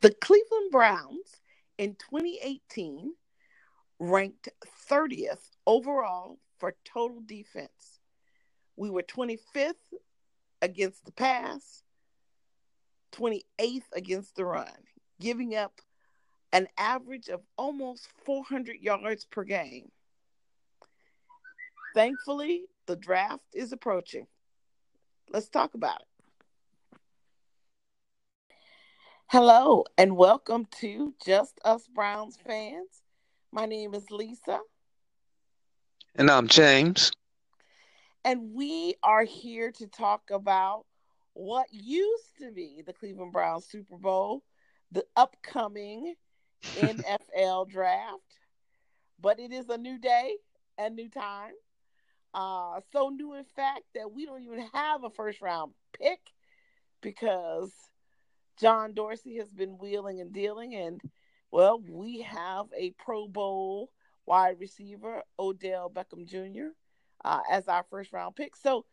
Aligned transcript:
The 0.00 0.14
Cleveland 0.14 0.70
Browns 0.70 1.40
in 1.76 1.96
2018 1.96 3.14
ranked 3.98 4.48
30th 4.88 5.50
overall 5.66 6.38
for 6.58 6.76
total 6.84 7.20
defense. 7.26 7.98
We 8.76 8.90
were 8.90 9.02
25th 9.02 9.74
against 10.62 11.04
the 11.04 11.10
pass, 11.10 11.82
28th 13.12 13.90
against 13.92 14.36
the 14.36 14.44
run, 14.44 14.68
giving 15.20 15.56
up 15.56 15.80
an 16.52 16.68
average 16.78 17.28
of 17.28 17.40
almost 17.56 18.08
400 18.24 18.76
yards 18.80 19.24
per 19.24 19.42
game. 19.42 19.90
Thankfully, 21.94 22.66
the 22.86 22.96
draft 22.96 23.44
is 23.52 23.72
approaching. 23.72 24.28
Let's 25.30 25.48
talk 25.48 25.74
about 25.74 26.02
it. 26.02 26.07
Hello, 29.30 29.84
and 29.98 30.16
welcome 30.16 30.66
to 30.80 31.12
Just 31.22 31.60
Us 31.62 31.86
Browns 31.86 32.38
fans. 32.46 33.02
My 33.52 33.66
name 33.66 33.92
is 33.92 34.10
Lisa. 34.10 34.60
And 36.14 36.30
I'm 36.30 36.48
James. 36.48 37.12
And 38.24 38.54
we 38.54 38.94
are 39.02 39.24
here 39.24 39.70
to 39.72 39.86
talk 39.86 40.30
about 40.30 40.86
what 41.34 41.66
used 41.70 42.38
to 42.40 42.50
be 42.52 42.82
the 42.86 42.94
Cleveland 42.94 43.32
Browns 43.32 43.66
Super 43.66 43.98
Bowl, 43.98 44.44
the 44.92 45.04
upcoming 45.14 46.14
NFL 46.62 47.68
draft. 47.68 48.38
But 49.20 49.40
it 49.40 49.52
is 49.52 49.68
a 49.68 49.76
new 49.76 49.98
day 49.98 50.36
and 50.78 50.96
new 50.96 51.10
time. 51.10 51.52
Uh, 52.32 52.80
so 52.94 53.10
new, 53.10 53.34
in 53.34 53.44
fact, 53.44 53.82
that 53.94 54.10
we 54.10 54.24
don't 54.24 54.42
even 54.42 54.66
have 54.72 55.04
a 55.04 55.10
first 55.10 55.42
round 55.42 55.74
pick 55.92 56.20
because 57.02 57.72
John 58.60 58.92
Dorsey 58.92 59.36
has 59.36 59.52
been 59.52 59.78
wheeling 59.78 60.20
and 60.20 60.32
dealing, 60.32 60.74
and 60.74 61.00
well, 61.50 61.80
we 61.88 62.22
have 62.22 62.66
a 62.76 62.90
Pro 62.98 63.28
Bowl 63.28 63.90
wide 64.26 64.56
receiver, 64.58 65.22
Odell 65.38 65.90
Beckham 65.90 66.26
Jr., 66.26 66.68
uh, 67.24 67.40
as 67.50 67.68
our 67.68 67.84
first 67.90 68.12
round 68.12 68.36
pick. 68.36 68.56
So 68.56 68.84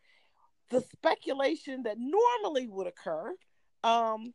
the 0.70 0.80
speculation 0.80 1.82
that 1.84 1.96
normally 1.98 2.66
would 2.66 2.86
occur 2.86 3.34
um, 3.84 4.32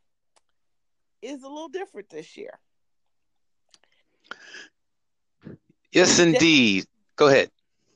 is 1.21 1.43
a 1.43 1.47
little 1.47 1.69
different 1.69 2.09
this 2.09 2.37
year. 2.37 2.59
Yes, 5.91 6.19
indeed. 6.19 6.85
Go 7.15 7.27
ahead. 7.27 7.49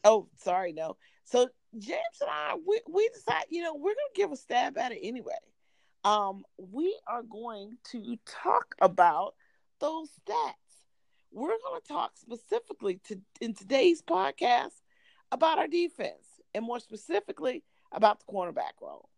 Oh, 0.03 0.27
sorry, 0.37 0.73
no. 0.73 0.97
So 1.23 1.47
James 1.77 2.01
and 2.21 2.29
I, 2.29 2.55
we, 2.67 2.81
we 2.91 3.09
decided, 3.13 3.47
you 3.49 3.63
know, 3.63 3.73
we're 3.73 3.81
going 3.81 3.95
to 4.13 4.21
give 4.21 4.31
a 4.31 4.35
stab 4.35 4.77
at 4.77 4.91
it 4.91 4.99
anyway 5.01 5.33
um, 6.05 6.43
we 6.57 6.95
are 7.07 7.23
going 7.23 7.77
to 7.91 8.17
talk 8.25 8.75
about 8.79 9.33
those 9.79 10.09
stats. 10.09 10.53
We're 11.31 11.47
going 11.47 11.81
to 11.81 11.87
talk 11.87 12.11
specifically 12.15 13.01
to 13.07 13.19
in 13.41 13.55
today's 13.55 14.01
podcast 14.03 14.81
about 15.31 15.57
our 15.57 15.67
defense 15.67 16.39
and 16.53 16.63
more 16.63 16.79
specifically 16.79 17.63
about 17.91 18.19
the 18.19 18.31
cornerback 18.31 18.79
role. 18.81 19.09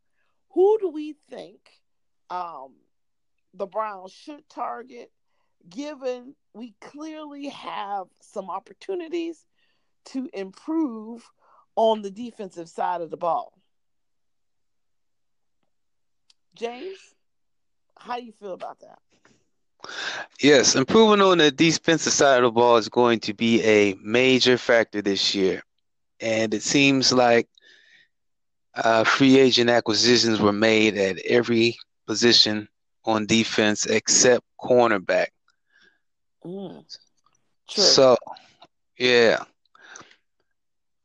Who 0.52 0.78
do 0.80 0.90
we 0.90 1.16
think 1.30 1.60
um, 2.30 2.76
the 3.54 3.68
Browns 3.68 4.14
should 4.14 4.48
target, 4.50 5.12
given 5.70 6.36
we 6.54 6.74
clearly 6.80 7.50
have 7.50 8.08
some 8.22 8.50
opportunities 8.50 9.46
to 10.06 10.30
improve 10.34 11.30
on 11.76 12.02
the 12.02 12.12
defensive 12.12 12.70
side 12.70 13.02
of 13.02 13.12
the 13.12 13.18
ball? 13.18 13.57
James, 16.58 16.98
how 17.98 18.18
do 18.18 18.26
you 18.26 18.34
feel 18.40 18.54
about 18.54 18.80
that? 18.80 19.00
Yes, 20.42 20.76
improving 20.76 21.22
on 21.22 21.38
the 21.38 21.52
defensive 21.52 22.14
side 22.14 22.44
of 22.44 22.44
the 22.44 22.52
ball 22.52 22.78
is 22.78 22.90
going 22.90 23.20
to 23.22 23.34
be 23.34 23.62
a 23.64 23.94
major 24.02 24.58
factor 24.58 25.02
this 25.02 25.36
year. 25.36 25.64
And 26.20 26.54
it 26.54 26.64
seems 26.64 27.14
like 27.14 27.48
uh, 28.76 29.04
free 29.04 29.38
agent 29.38 29.70
acquisitions 29.70 30.40
were 30.40 30.52
made 30.52 30.98
at 30.98 31.20
every 31.20 31.78
position 32.08 32.68
on 33.06 33.26
defense 33.26 33.86
except 33.86 34.44
cornerback. 34.60 35.28
Mm, 36.44 36.84
so, 37.68 38.18
yeah. 38.98 39.44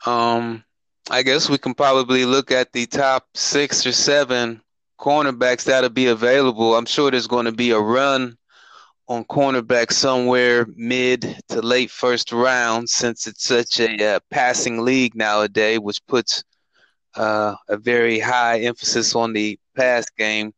Um, 0.06 0.64
I 1.10 1.22
guess 1.22 1.48
we 1.48 1.58
can 1.58 1.74
probably 1.74 2.24
look 2.24 2.50
at 2.50 2.72
the 2.72 2.86
top 2.86 3.26
six 3.34 3.86
or 3.86 3.92
seven 3.92 4.62
cornerbacks 5.02 5.64
that'll 5.64 5.90
be 5.90 6.06
available. 6.06 6.76
I'm 6.76 6.86
sure 6.86 7.10
there's 7.10 7.26
going 7.26 7.46
to 7.46 7.52
be 7.52 7.72
a 7.72 7.80
run 7.80 8.38
on 9.08 9.24
cornerback 9.24 9.92
somewhere 9.92 10.64
mid 10.76 11.42
to 11.48 11.60
late 11.60 11.90
first 11.90 12.30
round 12.30 12.88
since 12.88 13.26
it's 13.26 13.44
such 13.44 13.80
a 13.80 14.14
uh, 14.14 14.20
passing 14.30 14.84
league 14.84 15.16
nowadays, 15.16 15.80
which 15.80 15.98
puts 16.06 16.44
uh, 17.16 17.56
a 17.68 17.76
very 17.76 18.20
high 18.20 18.60
emphasis 18.60 19.16
on 19.16 19.32
the 19.32 19.58
pass 19.76 20.08
game. 20.16 20.54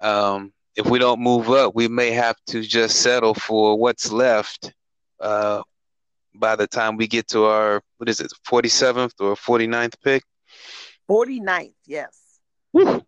Um, 0.00 0.52
if 0.74 0.86
we 0.86 0.98
don't 0.98 1.20
move 1.20 1.50
up, 1.50 1.74
we 1.74 1.86
may 1.86 2.12
have 2.12 2.36
to 2.46 2.62
just 2.62 3.02
settle 3.02 3.34
for 3.34 3.78
what's 3.78 4.10
left 4.10 4.72
uh, 5.20 5.62
by 6.34 6.56
the 6.56 6.66
time 6.66 6.96
we 6.96 7.06
get 7.06 7.28
to 7.28 7.44
our, 7.44 7.82
what 7.98 8.08
is 8.08 8.20
it, 8.20 8.32
47th 8.46 9.12
or 9.20 9.34
49th 9.34 9.94
pick? 10.02 10.24
49th, 11.10 11.74
yes. 11.86 12.40
Woo. 12.72 13.03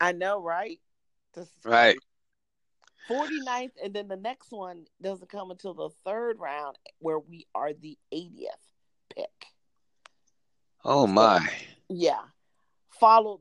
I 0.00 0.12
know, 0.12 0.42
right? 0.42 0.80
right. 1.64 1.96
49th, 3.10 3.72
and 3.82 3.92
then 3.92 4.08
the 4.08 4.16
next 4.16 4.52
one 4.52 4.86
doesn't 5.02 5.28
come 5.28 5.50
until 5.50 5.74
the 5.74 5.90
third 6.04 6.38
round 6.38 6.78
where 7.00 7.18
we 7.18 7.46
are 7.54 7.72
the 7.72 7.98
80th 8.12 8.46
pick. 9.14 9.46
Oh 10.84 11.06
my. 11.06 11.46
yeah. 11.88 12.22
Followed 12.98 13.40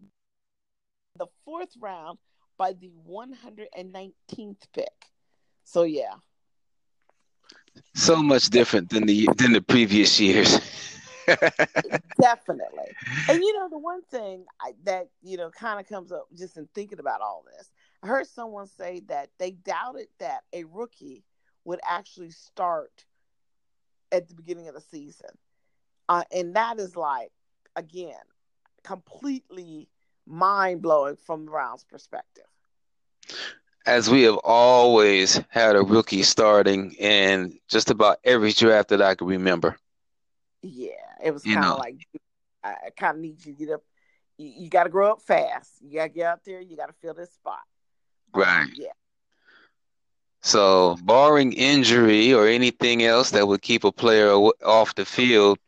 the 1.17 1.27
fourth 1.45 1.73
round 1.79 2.17
by 2.57 2.73
the 2.73 2.91
119th 3.07 4.57
pick. 4.73 5.05
So 5.63 5.83
yeah. 5.83 6.15
So 7.93 8.21
much 8.23 8.49
different 8.49 8.89
than 8.89 9.05
the 9.05 9.29
than 9.37 9.53
the 9.53 9.61
previous 9.61 10.19
years. 10.19 10.59
Definitely. 12.19 12.95
And 13.27 13.41
you 13.43 13.53
know, 13.53 13.69
the 13.69 13.77
one 13.77 14.01
thing 14.03 14.45
I, 14.61 14.73
that, 14.83 15.09
you 15.21 15.37
know, 15.37 15.49
kind 15.49 15.79
of 15.79 15.87
comes 15.87 16.11
up 16.11 16.27
just 16.37 16.57
in 16.57 16.67
thinking 16.73 16.99
about 16.99 17.21
all 17.21 17.43
this, 17.57 17.71
I 18.03 18.07
heard 18.07 18.27
someone 18.27 18.67
say 18.67 19.01
that 19.07 19.29
they 19.37 19.51
doubted 19.51 20.07
that 20.19 20.43
a 20.53 20.63
rookie 20.65 21.23
would 21.65 21.79
actually 21.87 22.31
start 22.31 23.05
at 24.11 24.27
the 24.27 24.35
beginning 24.35 24.67
of 24.67 24.73
the 24.75 24.81
season. 24.81 25.29
Uh, 26.07 26.23
and 26.33 26.55
that 26.55 26.79
is 26.79 26.95
like, 26.95 27.31
again, 27.75 28.15
completely 28.83 29.89
mind 30.25 30.81
blowing 30.81 31.15
from 31.15 31.45
Browns' 31.45 31.83
perspective. 31.83 32.45
As 33.85 34.09
we 34.09 34.23
have 34.23 34.37
always 34.43 35.41
had 35.49 35.75
a 35.75 35.81
rookie 35.81 36.23
starting 36.23 36.93
in 36.93 37.59
just 37.69 37.89
about 37.89 38.19
every 38.23 38.51
draft 38.51 38.89
that 38.89 39.01
I 39.01 39.15
can 39.15 39.27
remember. 39.27 39.77
Yeah, 40.61 40.91
it 41.23 41.31
was 41.31 41.43
kind 41.43 41.65
of 41.65 41.77
like 41.77 42.05
I 42.63 42.89
kind 42.97 43.15
of 43.15 43.21
need 43.21 43.45
you 43.45 43.53
to 43.53 43.59
get 43.59 43.73
up. 43.73 43.83
You, 44.37 44.51
you 44.63 44.69
got 44.69 44.83
to 44.83 44.89
grow 44.89 45.11
up 45.11 45.21
fast. 45.21 45.81
You 45.81 45.97
got 45.97 46.03
to 46.03 46.09
get 46.09 46.25
out 46.25 46.43
there. 46.45 46.61
You 46.61 46.75
got 46.75 46.87
to 46.87 46.93
fill 47.01 47.13
this 47.13 47.33
spot. 47.33 47.61
Um, 48.33 48.41
right. 48.41 48.63
Um, 48.63 48.71
yeah. 48.75 48.91
So, 50.41 50.97
barring 51.03 51.51
injury 51.53 52.33
or 52.33 52.47
anything 52.47 53.03
else 53.03 53.31
that 53.31 53.47
would 53.47 53.61
keep 53.61 53.83
a 53.83 53.91
player 53.91 54.31
off 54.31 54.95
the 54.95 55.05
field, 55.05 55.59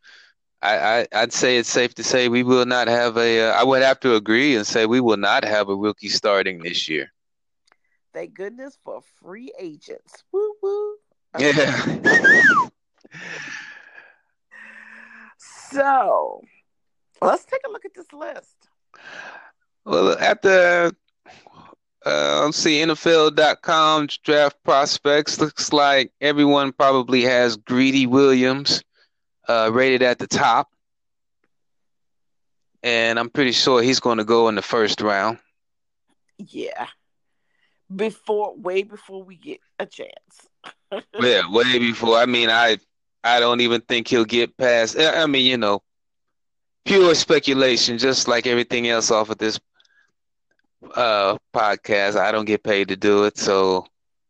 I, 0.61 1.07
I 1.11 1.21
would 1.21 1.33
say 1.33 1.57
it's 1.57 1.69
safe 1.69 1.93
to 1.95 2.03
say 2.03 2.29
we 2.29 2.43
will 2.43 2.65
not 2.65 2.87
have 2.87 3.17
a. 3.17 3.49
Uh, 3.49 3.53
I 3.53 3.63
would 3.63 3.81
have 3.81 3.99
to 4.01 4.15
agree 4.15 4.55
and 4.55 4.65
say 4.65 4.85
we 4.85 5.01
will 5.01 5.17
not 5.17 5.43
have 5.43 5.69
a 5.69 5.75
rookie 5.75 6.09
starting 6.09 6.59
this 6.61 6.87
year. 6.87 7.11
Thank 8.13 8.33
goodness 8.33 8.77
for 8.83 9.01
free 9.01 9.51
agents. 9.59 10.23
Woo 10.31 10.53
woo. 10.61 10.95
Okay. 11.35 11.51
Yeah. 12.23 12.69
So 15.71 16.41
let's 17.21 17.45
take 17.45 17.61
a 17.67 17.71
look 17.71 17.85
at 17.85 17.93
this 17.93 18.11
list. 18.13 18.55
Well, 19.85 20.17
at 20.19 20.41
the 20.41 20.95
uh, 22.05 22.41
let's 22.45 22.57
see, 22.57 22.81
NFL.com 22.81 24.07
draft 24.23 24.57
prospects 24.63 25.39
looks 25.39 25.71
like 25.71 26.11
everyone 26.19 26.71
probably 26.71 27.21
has 27.23 27.57
Greedy 27.57 28.07
Williams 28.07 28.83
uh, 29.47 29.69
rated 29.71 30.01
at 30.01 30.17
the 30.17 30.27
top, 30.27 30.71
and 32.81 33.19
I'm 33.19 33.29
pretty 33.29 33.51
sure 33.51 33.83
he's 33.83 33.99
going 33.99 34.17
to 34.17 34.23
go 34.23 34.49
in 34.49 34.55
the 34.55 34.63
first 34.63 35.01
round. 35.01 35.37
Yeah, 36.39 36.87
before 37.95 38.55
way 38.55 38.81
before 38.81 39.23
we 39.23 39.35
get 39.35 39.59
a 39.77 39.85
chance. 39.85 40.47
yeah, 41.19 41.43
way 41.51 41.77
before. 41.77 42.17
I 42.17 42.25
mean, 42.25 42.49
I 42.49 42.79
I 43.23 43.39
don't 43.39 43.61
even 43.61 43.81
think 43.81 44.07
he'll 44.07 44.25
get 44.25 44.57
past. 44.57 44.97
I 44.99 45.25
mean, 45.27 45.45
you 45.45 45.57
know, 45.57 45.81
pure 46.85 47.13
speculation, 47.15 47.97
just 47.97 48.27
like 48.27 48.47
everything 48.47 48.87
else 48.87 49.11
off 49.11 49.29
of 49.29 49.37
this 49.37 49.59
uh, 50.95 51.37
podcast. 51.53 52.15
I 52.17 52.31
don't 52.31 52.45
get 52.45 52.63
paid 52.63 52.89
to 52.89 52.95
do 52.95 53.23
it, 53.25 53.37
so 53.37 53.85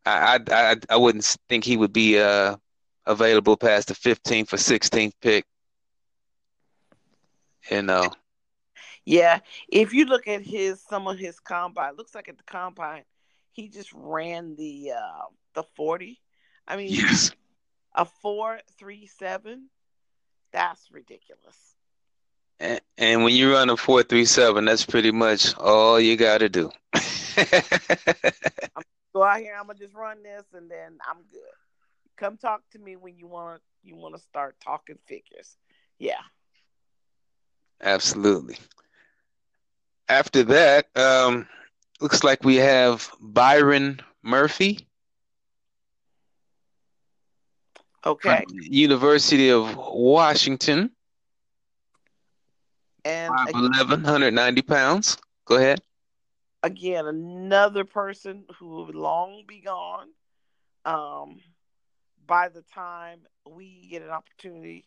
I 0.06 0.40
I 0.52 0.76
I 0.90 0.98
wouldn't 0.98 1.26
think 1.50 1.64
he 1.64 1.78
would 1.78 1.94
be 1.94 2.20
uh 2.20 2.58
available 3.06 3.58
past 3.58 3.88
the 3.88 3.96
15th 3.96 4.54
or 4.54 4.58
16th 4.58 5.14
pick. 5.22 5.46
You 7.70 7.82
know. 7.84 8.12
Yeah, 9.06 9.40
if 9.70 9.94
you 9.94 10.06
look 10.06 10.28
at 10.28 10.42
his 10.42 10.82
some 10.82 11.08
of 11.08 11.18
his 11.18 11.40
combine, 11.40 11.96
looks 11.96 12.16
like 12.16 12.30
at 12.30 12.38
the 12.38 12.44
combine, 12.44 13.04
he 13.52 13.70
just 13.70 13.92
ran 13.94 14.56
the 14.56 14.92
uh 14.92 15.26
the 15.54 15.64
40. 15.64 16.20
I 16.68 16.78
mean, 16.78 16.88
yes. 16.92 17.32
A 17.94 18.06
437, 18.06 19.70
that's 20.52 20.92
ridiculous. 20.92 21.76
And, 22.60 22.82
and 22.98 23.24
when 23.24 23.34
you 23.34 23.54
run 23.54 23.70
a 23.70 23.78
437, 23.78 24.66
that's 24.66 24.86
pretty 24.86 25.12
much 25.12 25.56
all 25.58 26.00
you 26.00 26.16
got 26.16 26.40
to 26.40 26.50
do. 26.50 26.72
go 29.14 29.24
out 29.24 29.40
here, 29.40 29.56
I'm 29.60 29.68
to 29.68 29.74
just 29.78 29.96
run 29.96 30.24
this 30.24 30.44
and 30.54 30.70
then 30.70 30.98
I'm 31.10 31.24
good. 31.32 31.42
Come 32.18 32.38
talk 32.38 32.62
to 32.72 32.80
me 32.80 32.96
when 32.96 33.18
you 33.18 33.28
want 33.28 33.58
to 33.58 33.62
you 33.84 33.96
want 33.96 34.16
to 34.16 34.22
start 34.22 34.56
talking 34.64 34.98
figures. 35.08 35.58
Yeah. 35.98 36.22
Absolutely. 37.82 38.58
After 40.08 40.44
that, 40.44 40.86
um, 40.96 41.48
looks 42.00 42.24
like 42.24 42.44
we 42.44 42.58
have 42.58 43.10
Byron 43.20 44.02
Murphy. 44.22 44.88
Okay. 48.06 48.44
University 48.50 49.50
of 49.50 49.76
Washington. 49.78 50.92
And 53.06 53.34
1,190 53.52 54.62
pounds. 54.62 55.18
Go 55.46 55.56
ahead. 55.56 55.82
Again, 56.64 57.08
another 57.08 57.84
person 57.86 58.46
who 58.58 58.68
will 58.68 58.92
long 58.94 59.44
be 59.48 59.62
gone 59.62 60.10
um, 60.86 61.40
by 62.28 62.50
the 62.50 62.62
time 62.62 63.22
we 63.50 63.88
get 63.90 64.04
an 64.04 64.10
opportunity 64.10 64.86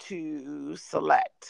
to 0.00 0.76
select. 0.76 1.48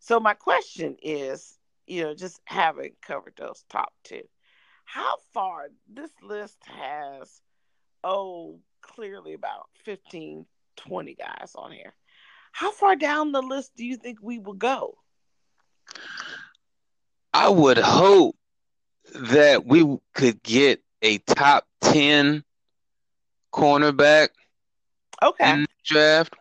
So 0.00 0.20
my 0.20 0.34
question 0.34 0.96
is, 1.02 1.58
you 1.86 2.02
know, 2.04 2.14
just 2.14 2.40
having 2.44 2.92
covered 3.02 3.34
those 3.36 3.64
top 3.70 3.92
two, 4.04 4.22
how 4.84 5.16
far 5.32 5.68
this 5.92 6.10
list 6.22 6.58
has, 6.66 7.40
oh, 8.04 8.60
clearly 8.86 9.34
about 9.34 9.68
15, 9.84 10.46
20 10.76 11.14
guys 11.14 11.52
on 11.54 11.72
here. 11.72 11.94
How 12.52 12.72
far 12.72 12.96
down 12.96 13.32
the 13.32 13.42
list 13.42 13.72
do 13.76 13.84
you 13.84 13.96
think 13.96 14.18
we 14.22 14.38
will 14.38 14.54
go? 14.54 14.96
I 17.32 17.48
would 17.48 17.78
hope 17.78 18.36
that 19.14 19.66
we 19.66 19.98
could 20.14 20.42
get 20.42 20.82
a 21.02 21.18
top 21.18 21.66
10 21.82 22.42
cornerback 23.52 24.28
okay. 25.22 25.52
in 25.52 25.60
the 25.62 25.68
draft. 25.84 26.34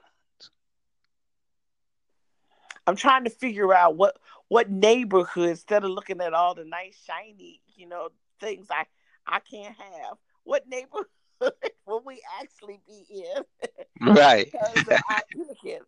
I'm 2.88 2.96
trying 2.96 3.24
to 3.24 3.30
figure 3.30 3.74
out 3.74 3.96
what 3.96 4.18
what 4.48 4.70
neighborhood 4.70 5.50
instead 5.50 5.84
of 5.84 5.90
looking 5.90 6.22
at 6.22 6.34
all 6.34 6.54
the 6.54 6.66
nice 6.66 6.98
shiny, 7.06 7.62
you 7.76 7.88
know, 7.88 8.10
things 8.40 8.68
I 8.70 8.86
I 9.26 9.40
can't 9.40 9.76
have. 9.76 10.18
What 10.44 10.68
neighborhood 10.68 11.08
will 11.86 12.04
we 12.06 12.22
actually 12.42 12.80
be 12.88 13.06
in? 13.10 14.14
Right. 14.14 14.52
because 14.76 15.02
I 15.10 15.22
looking, 15.36 15.82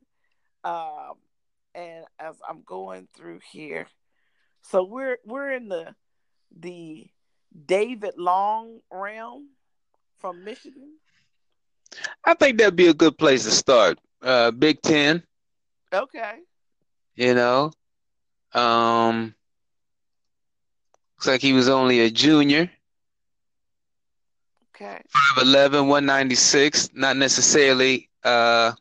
um, 0.64 1.16
and 1.76 2.06
as 2.20 2.36
I'm 2.48 2.62
going 2.66 3.08
through 3.16 3.40
here, 3.52 3.88
so 4.62 4.84
we're 4.84 5.18
we're 5.26 5.52
in 5.52 5.70
the 5.70 5.96
the 6.60 7.08
David 7.66 8.14
Long 8.18 8.80
realm 8.92 9.50
from 10.20 10.44
Michigan. 10.44 10.98
I 12.26 12.34
think 12.34 12.58
that'd 12.58 12.76
be 12.76 12.88
a 12.88 12.94
good 12.94 13.18
place 13.18 13.46
to 13.46 13.52
start. 13.52 14.00
Uh, 14.22 14.52
Big 14.52 14.82
Ten. 14.82 15.24
Okay. 15.94 16.40
You 17.16 17.34
know, 17.34 17.72
um, 18.54 19.34
looks 21.16 21.28
like 21.28 21.42
he 21.42 21.54
was 21.54 21.70
only 21.70 22.02
a 22.02 22.10
junior. 22.10 22.70
Okay. 24.80 25.02
5'11", 25.38 25.88
196, 25.88 26.90
not 26.94 27.18
necessarily 27.18 28.10
uh, 28.24 28.74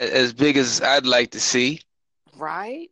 as 0.00 0.32
big 0.32 0.56
as 0.56 0.80
I'd 0.80 1.04
like 1.04 1.32
to 1.32 1.40
see. 1.40 1.80
Right. 2.36 2.90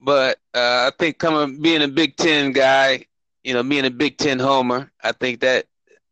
But 0.00 0.38
uh, 0.54 0.90
I 0.90 0.92
think 0.98 1.18
coming 1.18 1.62
being 1.62 1.82
a 1.82 1.88
Big 1.88 2.16
Ten 2.16 2.50
guy, 2.50 3.06
you 3.44 3.54
know, 3.54 3.62
being 3.62 3.84
a 3.84 3.90
Big 3.90 4.18
Ten 4.18 4.40
homer, 4.40 4.90
I 5.02 5.12
think 5.12 5.40
that 5.40 5.66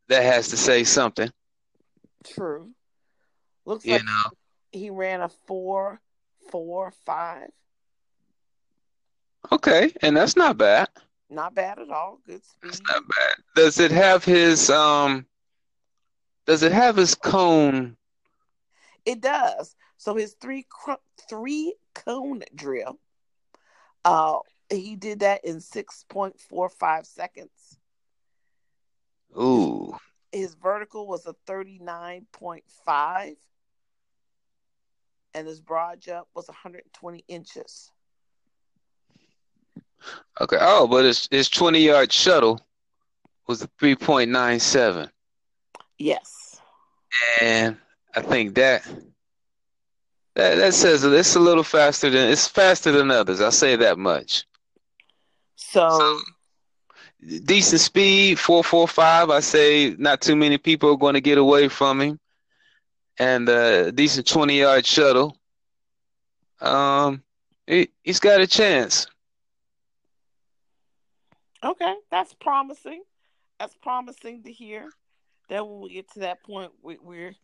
that 0.08 0.22
has 0.22 0.48
to 0.48 0.56
say 0.56 0.84
something. 0.84 1.30
True. 2.24 2.70
Looks 3.64 3.84
you 3.84 3.94
like 3.94 4.04
know. 4.04 4.30
he 4.70 4.90
ran 4.90 5.20
a 5.20 5.28
four, 5.28 6.00
four, 6.50 6.92
five. 7.04 7.48
Okay, 9.50 9.92
and 10.02 10.16
that's 10.16 10.36
not 10.36 10.56
bad. 10.56 10.88
Not 11.30 11.54
bad 11.54 11.78
at 11.78 11.90
all. 11.90 12.18
Good 12.26 12.44
speed. 12.44 12.72
That's 12.72 12.82
not 12.88 13.02
bad. 13.08 13.36
Does 13.54 13.78
it 13.78 13.92
have 13.92 14.24
his 14.24 14.68
um? 14.68 15.26
Does 16.44 16.64
it 16.64 16.72
have 16.72 16.96
his 16.96 17.14
cone? 17.14 17.96
It 19.04 19.20
does. 19.20 19.76
So 19.96 20.16
his 20.16 20.34
three 20.40 20.66
three 21.28 21.74
cone 21.94 22.42
drill. 22.54 22.98
Uh, 24.04 24.38
he 24.70 24.96
did 24.96 25.20
that 25.20 25.44
in 25.44 25.60
six 25.60 26.04
point 26.08 26.40
four 26.40 26.68
five 26.68 27.06
seconds. 27.06 27.78
Ooh. 29.38 29.96
His 30.32 30.54
vertical 30.54 31.06
was 31.06 31.26
a 31.26 31.34
thirty 31.46 31.78
nine 31.78 32.26
point 32.32 32.64
five, 32.84 33.36
and 35.34 35.46
his 35.46 35.60
broad 35.60 36.00
jump 36.00 36.26
was 36.34 36.48
one 36.48 36.56
hundred 36.60 36.82
twenty 36.92 37.24
inches. 37.28 37.92
Okay. 40.40 40.58
Oh, 40.60 40.86
but 40.86 41.04
his 41.04 41.28
his 41.30 41.48
twenty 41.48 41.80
yard 41.80 42.12
shuttle 42.12 42.60
was 43.46 43.62
a 43.62 43.68
three 43.78 43.96
point 43.96 44.30
nine 44.30 44.60
seven. 44.60 45.10
Yes. 45.98 46.60
And 47.40 47.76
I 48.14 48.22
think 48.22 48.54
that 48.54 48.86
that 50.34 50.56
that 50.56 50.74
says 50.74 51.04
it's 51.04 51.36
a 51.36 51.40
little 51.40 51.64
faster 51.64 52.08
than 52.10 52.30
it's 52.30 52.48
faster 52.48 52.92
than 52.92 53.10
others. 53.10 53.40
I'll 53.40 53.52
say 53.52 53.76
that 53.76 53.98
much. 53.98 54.46
So, 55.56 55.90
so 55.90 56.20
decent 57.44 57.80
speed, 57.80 58.38
four 58.38 58.64
four 58.64 58.88
five. 58.88 59.30
I 59.30 59.40
say 59.40 59.94
not 59.98 60.20
too 60.20 60.36
many 60.36 60.58
people 60.58 60.90
are 60.90 60.96
going 60.96 61.14
to 61.14 61.20
get 61.20 61.38
away 61.38 61.68
from 61.68 62.00
him, 62.00 62.20
and 63.18 63.48
uh, 63.48 63.90
decent 63.90 64.26
twenty 64.26 64.60
yard 64.60 64.86
shuttle. 64.86 65.36
Um, 66.60 67.22
he, 67.66 67.88
he's 68.02 68.20
got 68.20 68.40
a 68.40 68.46
chance. 68.46 69.06
Okay, 71.64 71.94
that's 72.10 72.34
promising. 72.34 73.02
That's 73.58 73.76
promising 73.76 74.42
to 74.44 74.52
hear. 74.52 74.90
Then 75.48 75.66
when 75.66 75.80
we 75.80 75.90
get 75.90 76.10
to 76.12 76.20
that 76.20 76.42
point, 76.42 76.72
we, 76.82 76.96
we're 77.02 77.34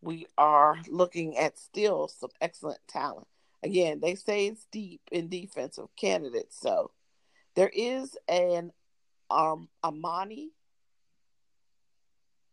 we 0.00 0.26
are 0.38 0.76
looking 0.88 1.36
at 1.36 1.58
still 1.58 2.08
some 2.08 2.30
excellent 2.40 2.80
talent. 2.88 3.26
Again, 3.62 4.00
they 4.00 4.14
say 4.14 4.46
it's 4.46 4.66
deep 4.72 5.00
in 5.12 5.28
defensive 5.28 5.88
candidates, 5.96 6.58
so 6.58 6.90
there 7.54 7.70
is 7.74 8.16
an 8.26 8.72
um 9.30 9.68
Amani, 9.84 10.50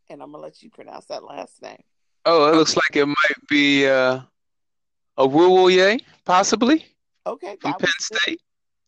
and 0.10 0.22
I'm 0.22 0.32
gonna 0.32 0.44
let 0.44 0.62
you 0.62 0.70
pronounce 0.70 1.06
that 1.06 1.24
last 1.24 1.62
name. 1.62 1.84
Oh, 2.26 2.52
it 2.52 2.56
looks 2.56 2.76
like 2.76 2.96
it 2.96 3.06
might 3.06 3.48
be 3.48 3.88
uh, 3.88 4.20
a 5.18 5.28
Ruoye, 5.28 6.02
possibly. 6.26 6.86
Okay, 7.26 7.56
from 7.62 7.74
Penn 7.74 7.90
State. 8.00 8.42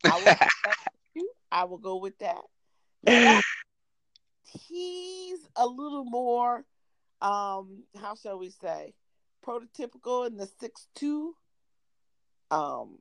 I 0.06 0.38
I 1.52 1.66
will 1.66 1.78
go 1.78 1.98
with 1.98 2.14
that. 2.20 2.42
He's 4.44 5.40
a 5.56 5.66
little 5.66 6.06
more, 6.06 6.66
um, 7.22 7.84
how 8.00 8.16
shall 8.22 8.38
we 8.38 8.50
say, 8.50 8.94
prototypical 9.46 10.28
in 10.28 10.38
the 10.38 10.50
six 10.60 10.88
two. 10.96 11.36
Um, 12.50 13.00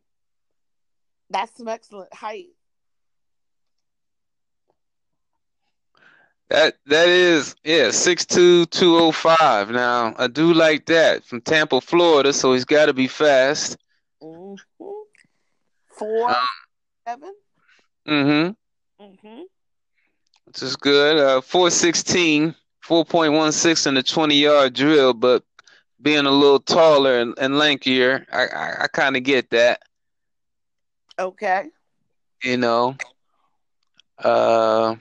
that's 1.28 1.57
some 1.57 1.69
excellent 1.69 2.12
height 2.14 2.49
That 6.50 6.75
that 6.87 7.09
is 7.09 7.54
yeah 7.62 7.92
six 7.92 8.26
two 8.26 8.66
two 8.66 8.97
oh 8.97 9.12
five. 9.12 9.71
Now 9.71 10.12
I 10.19 10.26
do 10.26 10.52
like 10.52 10.87
that 10.87 11.25
from 11.25 11.40
Tampa, 11.42 11.80
Florida. 11.80 12.33
So 12.33 12.52
he's 12.52 12.64
got 12.64 12.87
to 12.87 12.92
be 12.92 13.07
fast. 13.07 13.76
Mm-hmm. 14.21 14.85
Four 15.97 16.30
um, 16.30 16.37
seven. 17.07 17.33
Mm-hmm. 18.11 19.05
Mm-hmm. 19.05 19.43
Which 20.47 20.62
is 20.62 20.76
good. 20.76 21.19
Uh, 21.19 21.40
416, 21.40 22.55
4.16 22.85 23.87
in 23.87 23.95
the 23.95 24.02
20 24.02 24.35
yard 24.35 24.75
drill, 24.75 25.14
but 25.14 25.45
being 26.02 26.26
a 26.26 26.31
little 26.31 26.61
taller 26.61 27.21
and, 27.21 27.35
and 27.38 27.55
lankier, 27.55 28.26
I 28.33 28.47
I, 28.47 28.85
I 28.85 28.87
kind 28.88 29.17
of 29.17 29.23
get 29.23 29.50
that. 29.50 29.83
Okay. 31.19 31.67
You 32.43 32.57
know. 32.57 32.97
Uh 34.19 34.97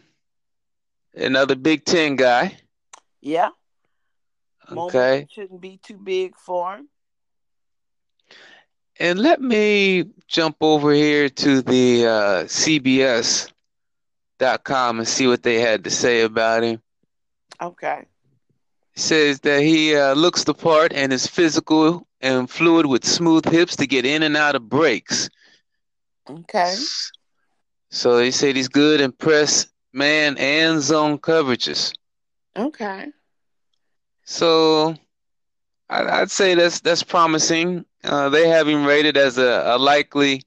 another 1.15 1.55
Big 1.55 1.83
Ten 1.85 2.15
guy. 2.15 2.57
Yeah. 3.21 3.49
Okay. 4.71 4.75
Moment 4.75 5.31
shouldn't 5.31 5.61
be 5.61 5.79
too 5.81 5.97
big 5.97 6.35
for 6.37 6.75
him. 6.75 6.89
And 8.99 9.19
let 9.19 9.41
me 9.41 10.05
jump 10.27 10.57
over 10.59 10.91
here 10.91 11.29
to 11.29 11.61
the 11.61 12.05
uh, 12.05 12.43
CBS.com 12.43 13.49
and 14.99 15.07
see 15.07 15.27
what 15.27 15.41
they 15.41 15.61
had 15.61 15.85
to 15.85 15.89
say 15.89 16.21
about 16.21 16.63
him. 16.63 16.81
Okay. 17.61 18.05
It 18.95 18.99
says 18.99 19.39
that 19.41 19.61
he 19.61 19.95
uh, 19.95 20.13
looks 20.15 20.43
the 20.43 20.53
part 20.53 20.91
and 20.93 21.13
is 21.13 21.25
physical 21.25 22.05
and 22.19 22.49
fluid 22.49 22.85
with 22.85 23.05
smooth 23.05 23.45
hips 23.45 23.77
to 23.77 23.87
get 23.87 24.05
in 24.05 24.23
and 24.23 24.35
out 24.35 24.55
of 24.55 24.67
breaks. 24.67 25.29
Okay. 26.29 26.75
So 27.89 28.17
they 28.17 28.31
said 28.31 28.57
he's 28.57 28.67
good 28.67 28.99
in 29.01 29.13
press, 29.13 29.67
man, 29.93 30.37
and 30.37 30.81
zone 30.81 31.17
coverages. 31.17 31.93
Okay. 32.55 33.07
So 34.25 34.95
I, 35.89 36.19
would 36.19 36.31
say 36.31 36.53
that's 36.55 36.81
that's 36.81 37.01
promising. 37.03 37.85
Uh, 38.03 38.29
they 38.29 38.47
have 38.47 38.67
him 38.67 38.85
rated 38.85 39.17
as 39.17 39.37
a, 39.37 39.75
a 39.75 39.77
likely 39.77 40.43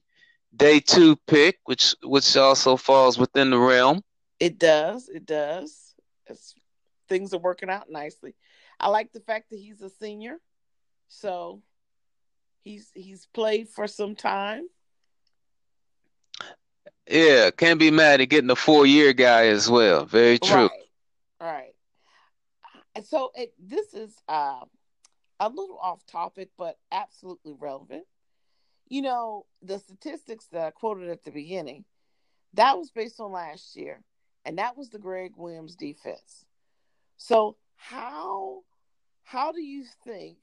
day 0.55 0.79
two 0.79 1.15
pick, 1.27 1.59
which 1.65 1.95
which 2.03 2.35
also 2.35 2.75
falls 2.75 3.17
within 3.17 3.49
the 3.49 3.59
realm. 3.59 4.01
It 4.39 4.57
does. 4.57 5.09
It 5.09 5.25
does. 5.25 5.93
It's, 6.27 6.55
things 7.07 7.33
are 7.33 7.39
working 7.39 7.69
out 7.69 7.89
nicely. 7.89 8.35
I 8.79 8.89
like 8.89 9.11
the 9.11 9.19
fact 9.19 9.49
that 9.51 9.59
he's 9.59 9.81
a 9.81 9.89
senior, 9.89 10.37
so 11.07 11.61
he's 12.63 12.91
he's 12.93 13.27
played 13.33 13.69
for 13.69 13.87
some 13.87 14.15
time. 14.15 14.67
Yeah, 17.09 17.51
can't 17.51 17.79
be 17.79 17.91
mad 17.91 18.21
at 18.21 18.29
getting 18.29 18.49
a 18.49 18.55
four 18.55 18.85
year 18.85 19.13
guy 19.13 19.47
as 19.47 19.69
well. 19.69 20.05
Very 20.05 20.39
true. 20.39 20.69
Right. 20.69 20.71
right. 21.41 21.75
And 22.95 23.05
so 23.05 23.31
it, 23.35 23.53
this 23.59 23.93
is 23.93 24.15
uh, 24.27 24.61
a 25.45 25.49
little 25.49 25.79
off 25.81 26.05
topic, 26.05 26.49
but 26.57 26.77
absolutely 26.91 27.53
relevant. 27.59 28.05
You 28.87 29.01
know, 29.01 29.45
the 29.61 29.79
statistics 29.79 30.47
that 30.51 30.65
I 30.67 30.71
quoted 30.71 31.09
at 31.09 31.23
the 31.23 31.31
beginning, 31.31 31.85
that 32.53 32.77
was 32.77 32.91
based 32.91 33.19
on 33.19 33.31
last 33.31 33.75
year, 33.75 34.03
and 34.45 34.57
that 34.57 34.77
was 34.77 34.89
the 34.89 34.99
Gregg 34.99 35.33
Williams 35.35 35.75
defense. 35.75 36.45
So 37.17 37.57
how 37.75 38.61
how 39.23 39.51
do 39.51 39.61
you 39.61 39.85
think 40.05 40.37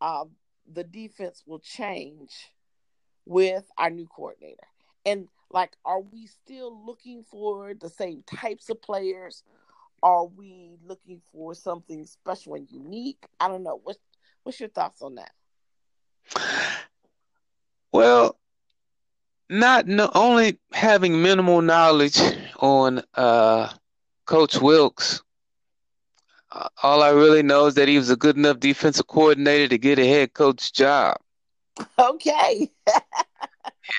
uh, 0.00 0.24
the 0.70 0.84
defense 0.84 1.42
will 1.46 1.60
change 1.60 2.50
with 3.24 3.64
our 3.78 3.90
new 3.90 4.06
coordinator? 4.06 4.66
And 5.06 5.28
like, 5.50 5.72
are 5.84 6.00
we 6.00 6.26
still 6.26 6.84
looking 6.84 7.24
for 7.30 7.74
the 7.74 7.88
same 7.88 8.22
types 8.26 8.68
of 8.68 8.82
players? 8.82 9.42
Are 10.02 10.26
we 10.26 10.76
looking 10.84 11.22
for 11.32 11.54
something 11.54 12.04
special 12.04 12.54
and 12.54 12.70
unique? 12.70 13.24
I 13.40 13.48
don't 13.48 13.62
know. 13.62 13.80
What's 13.82 13.98
what's 14.48 14.60
your 14.60 14.70
thoughts 14.70 15.02
on 15.02 15.16
that? 15.16 15.30
Well, 17.92 18.38
not 19.50 19.86
no, 19.86 20.10
only 20.14 20.58
having 20.72 21.20
minimal 21.20 21.60
knowledge 21.60 22.18
on 22.58 23.02
uh, 23.14 23.70
Coach 24.24 24.56
Wilks. 24.56 25.22
Uh, 26.50 26.68
all 26.82 27.02
I 27.02 27.10
really 27.10 27.42
know 27.42 27.66
is 27.66 27.74
that 27.74 27.88
he 27.88 27.98
was 27.98 28.08
a 28.08 28.16
good 28.16 28.38
enough 28.38 28.58
defensive 28.58 29.06
coordinator 29.06 29.68
to 29.68 29.76
get 29.76 29.98
a 29.98 30.08
head 30.08 30.32
coach 30.32 30.72
job. 30.72 31.18
Okay. 31.98 32.70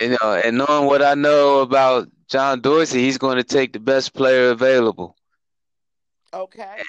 you 0.01 0.18
know, 0.20 0.41
and 0.44 0.58
knowing 0.58 0.88
what 0.88 1.03
I 1.03 1.13
know 1.13 1.60
about 1.60 2.10
John 2.27 2.62
Dorsey, 2.62 3.01
he's 3.01 3.20
going 3.20 3.38
to 3.38 3.44
take 3.44 3.74
the 3.74 3.79
best 3.79 4.15
player 4.15 4.50
available. 4.50 5.15
Okay. 6.34 6.82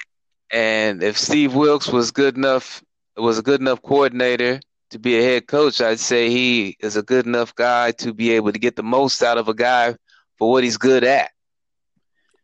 And 0.51 1.03
if 1.03 1.15
Steve 1.15 1.53
Wilks 1.53 1.89
was 1.89 2.09
good 2.09 2.35
enough, 2.35 2.83
was 3.21 3.37
a 3.37 3.43
good 3.43 3.61
enough 3.61 3.81
coordinator 3.81 4.59
to 4.91 4.99
be 4.99 5.17
a 5.17 5.23
head 5.23 5.47
coach, 5.47 5.81
I'd 5.81 5.99
say 5.99 6.29
he 6.29 6.75
is 6.79 6.97
a 6.97 7.03
good 7.03 7.25
enough 7.25 7.55
guy 7.55 7.91
to 7.93 8.13
be 8.13 8.31
able 8.31 8.51
to 8.51 8.59
get 8.59 8.75
the 8.75 8.83
most 8.83 9.23
out 9.23 9.37
of 9.37 9.47
a 9.47 9.53
guy 9.53 9.95
for 10.37 10.51
what 10.51 10.63
he's 10.63 10.77
good 10.77 11.03
at. 11.03 11.31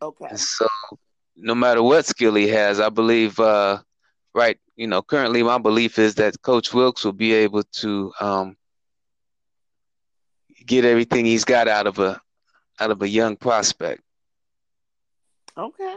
Okay. 0.02 0.36
so, 0.36 0.68
no 1.36 1.56
matter 1.56 1.84
what 1.84 2.06
skill 2.06 2.36
he 2.36 2.48
has, 2.48 2.80
I 2.80 2.90
believe, 2.90 3.40
uh, 3.40 3.80
right, 4.34 4.58
you 4.76 4.88
know, 4.88 5.02
currently 5.02 5.44
my 5.44 5.58
belief 5.58 6.00
is 6.00 6.16
that 6.16 6.42
Coach 6.42 6.74
Wilks 6.74 7.04
will 7.04 7.14
be 7.14 7.34
able 7.34 7.64
to 7.64 8.14
um, 8.22 8.56
get 10.66 10.86
everything 10.86 11.26
he's 11.26 11.46
got 11.46 11.68
out 11.68 11.88
of 11.88 12.00
a 12.00 12.20
out 12.80 12.92
of 12.92 13.02
a 13.02 13.08
young 13.08 13.36
prospect. 13.36 14.02
Okay. 15.58 15.96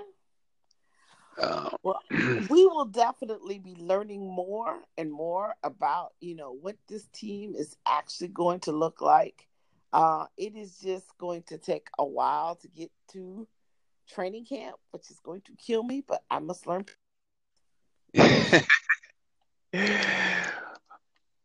Uh, 1.40 1.70
well, 1.82 2.02
we 2.10 2.66
will 2.66 2.84
definitely 2.84 3.58
be 3.58 3.74
learning 3.78 4.26
more 4.26 4.78
and 4.98 5.10
more 5.10 5.54
about 5.62 6.12
you 6.20 6.34
know 6.34 6.52
what 6.52 6.76
this 6.88 7.06
team 7.12 7.54
is 7.56 7.76
actually 7.86 8.28
going 8.28 8.60
to 8.60 8.72
look 8.72 9.00
like. 9.00 9.46
Uh, 9.92 10.26
it 10.36 10.54
is 10.54 10.78
just 10.78 11.16
going 11.18 11.42
to 11.42 11.58
take 11.58 11.88
a 11.98 12.04
while 12.04 12.54
to 12.56 12.68
get 12.68 12.90
to 13.08 13.48
training 14.08 14.44
camp, 14.44 14.76
which 14.90 15.10
is 15.10 15.18
going 15.20 15.40
to 15.42 15.52
kill 15.56 15.82
me, 15.82 16.04
but 16.06 16.22
I 16.30 16.38
must 16.38 16.66
learn. 16.66 16.84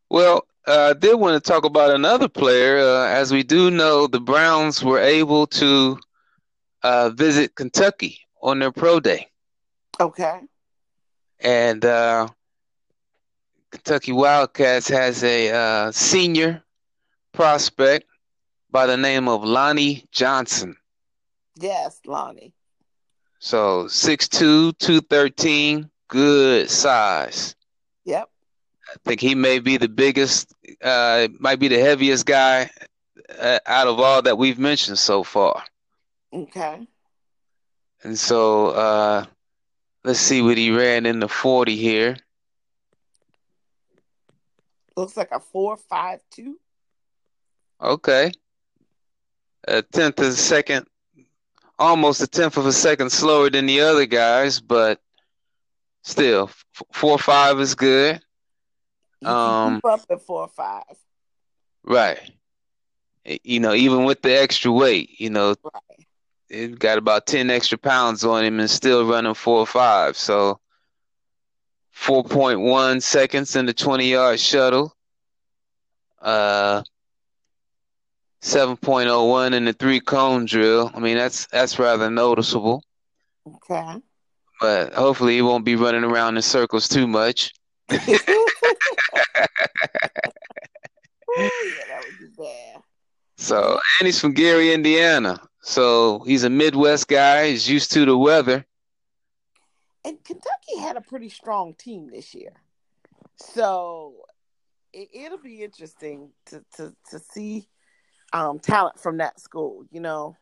well, 0.09 0.45
uh, 0.67 0.89
I 0.89 0.93
did 0.93 1.15
want 1.15 1.41
to 1.41 1.51
talk 1.51 1.63
about 1.63 1.91
another 1.91 2.27
player. 2.27 2.79
Uh, 2.79 3.07
as 3.07 3.31
we 3.31 3.43
do 3.43 3.71
know, 3.71 4.07
the 4.07 4.19
Browns 4.19 4.83
were 4.83 4.99
able 4.99 5.47
to 5.47 5.97
uh, 6.83 7.09
visit 7.11 7.55
Kentucky 7.55 8.19
on 8.41 8.59
their 8.59 8.71
pro 8.71 8.99
day. 8.99 9.27
Okay. 9.99 10.41
And 11.39 11.83
uh, 11.83 12.27
Kentucky 13.71 14.11
Wildcats 14.11 14.87
has 14.89 15.23
a 15.23 15.51
uh, 15.51 15.91
senior 15.91 16.63
prospect 17.33 18.07
by 18.71 18.85
the 18.85 18.97
name 18.97 19.27
of 19.27 19.43
Lonnie 19.43 20.05
Johnson. 20.11 20.75
Yes, 21.57 21.99
Lonnie. 22.05 22.53
So 23.39 23.85
6'2, 23.85 24.77
213, 24.77 25.89
good 26.07 26.69
size. 26.69 27.55
Yep. 28.05 28.29
I 28.87 28.97
think 29.03 29.21
he 29.21 29.35
may 29.35 29.59
be 29.59 29.77
the 29.77 29.89
biggest, 29.89 30.53
uh, 30.81 31.27
might 31.39 31.59
be 31.59 31.67
the 31.67 31.79
heaviest 31.79 32.25
guy 32.25 32.69
uh, 33.39 33.59
out 33.65 33.87
of 33.87 33.99
all 33.99 34.21
that 34.21 34.37
we've 34.37 34.59
mentioned 34.59 34.99
so 34.99 35.23
far. 35.23 35.63
Okay. 36.33 36.87
And 38.03 38.17
so 38.17 38.67
uh, 38.67 39.25
let's 40.05 40.19
see 40.19 40.41
what 40.41 40.57
he 40.57 40.69
ran 40.69 41.05
in 41.07 41.19
the 41.19 41.27
40 41.27 41.75
here. 41.75 42.15
Looks 44.95 45.17
like 45.17 45.31
a 45.31 45.39
452. 45.39 46.57
Okay. 47.81 48.31
A 49.67 49.81
tenth 49.81 50.19
of 50.19 50.27
a 50.27 50.31
second, 50.31 50.85
almost 51.79 52.21
a 52.21 52.27
tenth 52.27 52.55
of 52.55 52.67
a 52.67 52.71
second 52.71 53.09
slower 53.11 53.49
than 53.49 53.65
the 53.65 53.81
other 53.81 54.05
guys, 54.05 54.61
but 54.61 55.01
still, 56.03 56.51
four 56.93 57.17
five 57.17 57.59
is 57.59 57.73
good. 57.73 58.21
You 59.21 59.27
um, 59.27 59.75
keep 59.77 59.85
up 59.85 60.01
at 60.11 60.21
four 60.21 60.47
five. 60.47 60.83
Right. 61.83 62.19
You 63.43 63.59
know, 63.59 63.73
even 63.73 64.05
with 64.05 64.21
the 64.21 64.39
extra 64.39 64.71
weight, 64.71 65.19
you 65.19 65.31
know, 65.31 65.55
right. 65.63 66.04
It 66.49 66.79
got 66.79 66.97
about 66.97 67.25
ten 67.25 67.49
extra 67.49 67.77
pounds 67.77 68.23
on 68.23 68.43
him 68.43 68.59
and 68.59 68.69
still 68.69 69.05
running 69.05 69.33
four 69.33 69.59
or 69.59 69.65
five. 69.67 70.17
So 70.17 70.59
four 71.91 72.23
point 72.23 72.59
one 72.59 73.01
seconds 73.01 73.55
in 73.55 73.65
the 73.65 73.73
twenty 73.73 74.11
yard 74.11 74.39
shuttle. 74.39 74.95
Uh 76.21 76.83
7.01 78.45 79.53
in 79.55 79.65
the 79.65 79.73
three 79.73 79.99
cone 79.99 80.45
drill. 80.45 80.91
I 80.93 80.99
mean, 80.99 81.17
that's 81.17 81.47
that's 81.47 81.79
rather 81.79 82.11
noticeable. 82.11 82.83
Okay. 83.47 84.01
But 84.61 84.93
hopefully, 84.93 85.33
he 85.33 85.41
won't 85.41 85.65
be 85.65 85.75
running 85.75 86.03
around 86.03 86.35
in 86.35 86.43
circles 86.43 86.87
too 86.87 87.07
much. 87.07 87.53
yeah, 87.89 87.97
that 87.97 89.49
would 92.03 92.19
be 92.19 92.27
bad. 92.37 92.81
So, 93.37 93.79
and 93.99 94.05
he's 94.05 94.19
from 94.19 94.33
Gary, 94.33 94.73
Indiana. 94.73 95.41
So 95.67 96.19
he's 96.19 96.43
a 96.43 96.49
Midwest 96.49 97.07
guy. 97.07 97.49
He's 97.49 97.67
used 97.67 97.91
to 97.93 98.05
the 98.05 98.15
weather. 98.15 98.63
And 100.05 100.23
Kentucky 100.23 100.77
had 100.79 100.95
a 100.95 101.01
pretty 101.01 101.29
strong 101.29 101.73
team 101.73 102.07
this 102.11 102.35
year. 102.35 102.51
So 103.37 104.13
it, 104.93 105.31
will 105.31 105.39
be 105.39 105.63
interesting 105.63 106.29
to, 106.45 106.63
to, 106.75 106.93
to 107.09 107.17
see 107.17 107.67
um, 108.31 108.59
talent 108.59 108.99
from 108.99 109.17
that 109.17 109.39
school. 109.39 109.83
You 109.89 110.01
know, 110.01 110.37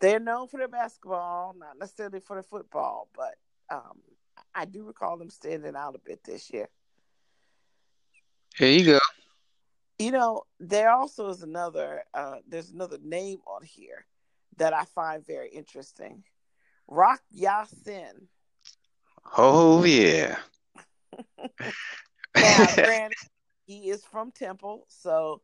they're 0.00 0.20
known 0.20 0.48
for 0.48 0.56
their 0.56 0.68
basketball, 0.68 1.54
not 1.58 1.78
necessarily 1.78 2.20
for 2.20 2.36
the 2.36 2.42
football, 2.42 3.10
but 3.14 3.34
um, 3.70 4.00
I 4.54 4.64
do 4.64 4.84
recall 4.84 5.18
them 5.18 5.28
standing 5.28 5.76
out 5.76 5.94
a 5.94 5.98
bit 5.98 6.24
this 6.24 6.50
year. 6.50 6.70
Here 8.56 8.70
you 8.70 8.86
go. 8.86 8.98
You 9.98 10.10
know, 10.10 10.42
there 10.60 10.90
also 10.90 11.28
is 11.30 11.42
another. 11.42 12.04
Uh, 12.12 12.36
there's 12.46 12.70
another 12.70 12.98
name 13.02 13.38
on 13.46 13.62
here 13.62 14.04
that 14.58 14.72
I 14.72 14.84
find 14.84 15.26
very 15.26 15.48
interesting. 15.48 16.22
Rock 16.88 17.20
Ya-Sin. 17.30 18.28
Oh 19.36 19.84
yeah. 19.84 20.36
now, 22.36 22.66
granted, 22.74 23.16
he 23.66 23.90
is 23.90 24.04
from 24.04 24.30
Temple, 24.30 24.86
so 24.88 25.40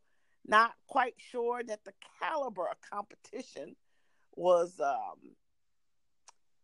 not 0.47 0.73
quite 0.87 1.15
sure 1.19 1.63
that 1.63 1.85
the 1.85 1.93
caliber 2.21 2.69
of 2.69 2.77
competition 2.91 3.75
was 4.37 4.79
um, 4.81 5.35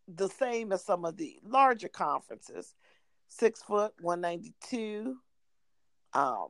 the 0.06 0.28
same 0.28 0.72
as 0.72 0.84
some 0.84 1.04
of 1.04 1.16
the 1.16 1.38
larger 1.42 1.88
conferences. 1.88 2.74
Six 3.28 3.62
foot, 3.62 3.92
one 4.00 4.20
ninety 4.20 4.54
two. 4.68 5.16
Um, 6.14 6.48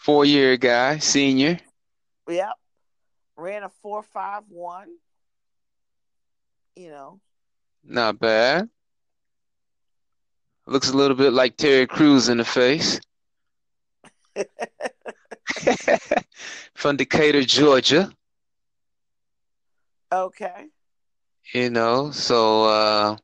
Four 0.00 0.24
year 0.24 0.56
guy, 0.56 0.96
senior. 0.98 1.60
Yep, 2.26 2.54
ran 3.36 3.64
a 3.64 3.68
four 3.68 4.02
five 4.02 4.44
one. 4.48 4.88
You 6.74 6.90
know, 6.90 7.20
not 7.84 8.18
bad. 8.18 8.70
Looks 10.66 10.88
a 10.88 10.96
little 10.96 11.16
bit 11.18 11.34
like 11.34 11.58
Terry 11.58 11.86
Crews 11.86 12.30
in 12.30 12.38
the 12.38 12.44
face. 12.44 12.98
From 16.74 16.96
Decatur, 16.96 17.42
Georgia. 17.42 18.10
Okay. 20.10 20.68
You 21.52 21.68
know, 21.68 22.10
so 22.10 22.64
uh 22.64 23.16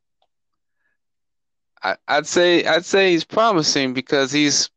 I, 1.82 1.96
I'd 2.06 2.26
say 2.26 2.66
I'd 2.66 2.84
say 2.84 3.12
he's 3.12 3.24
promising 3.24 3.94
because 3.94 4.30
he's 4.30 4.68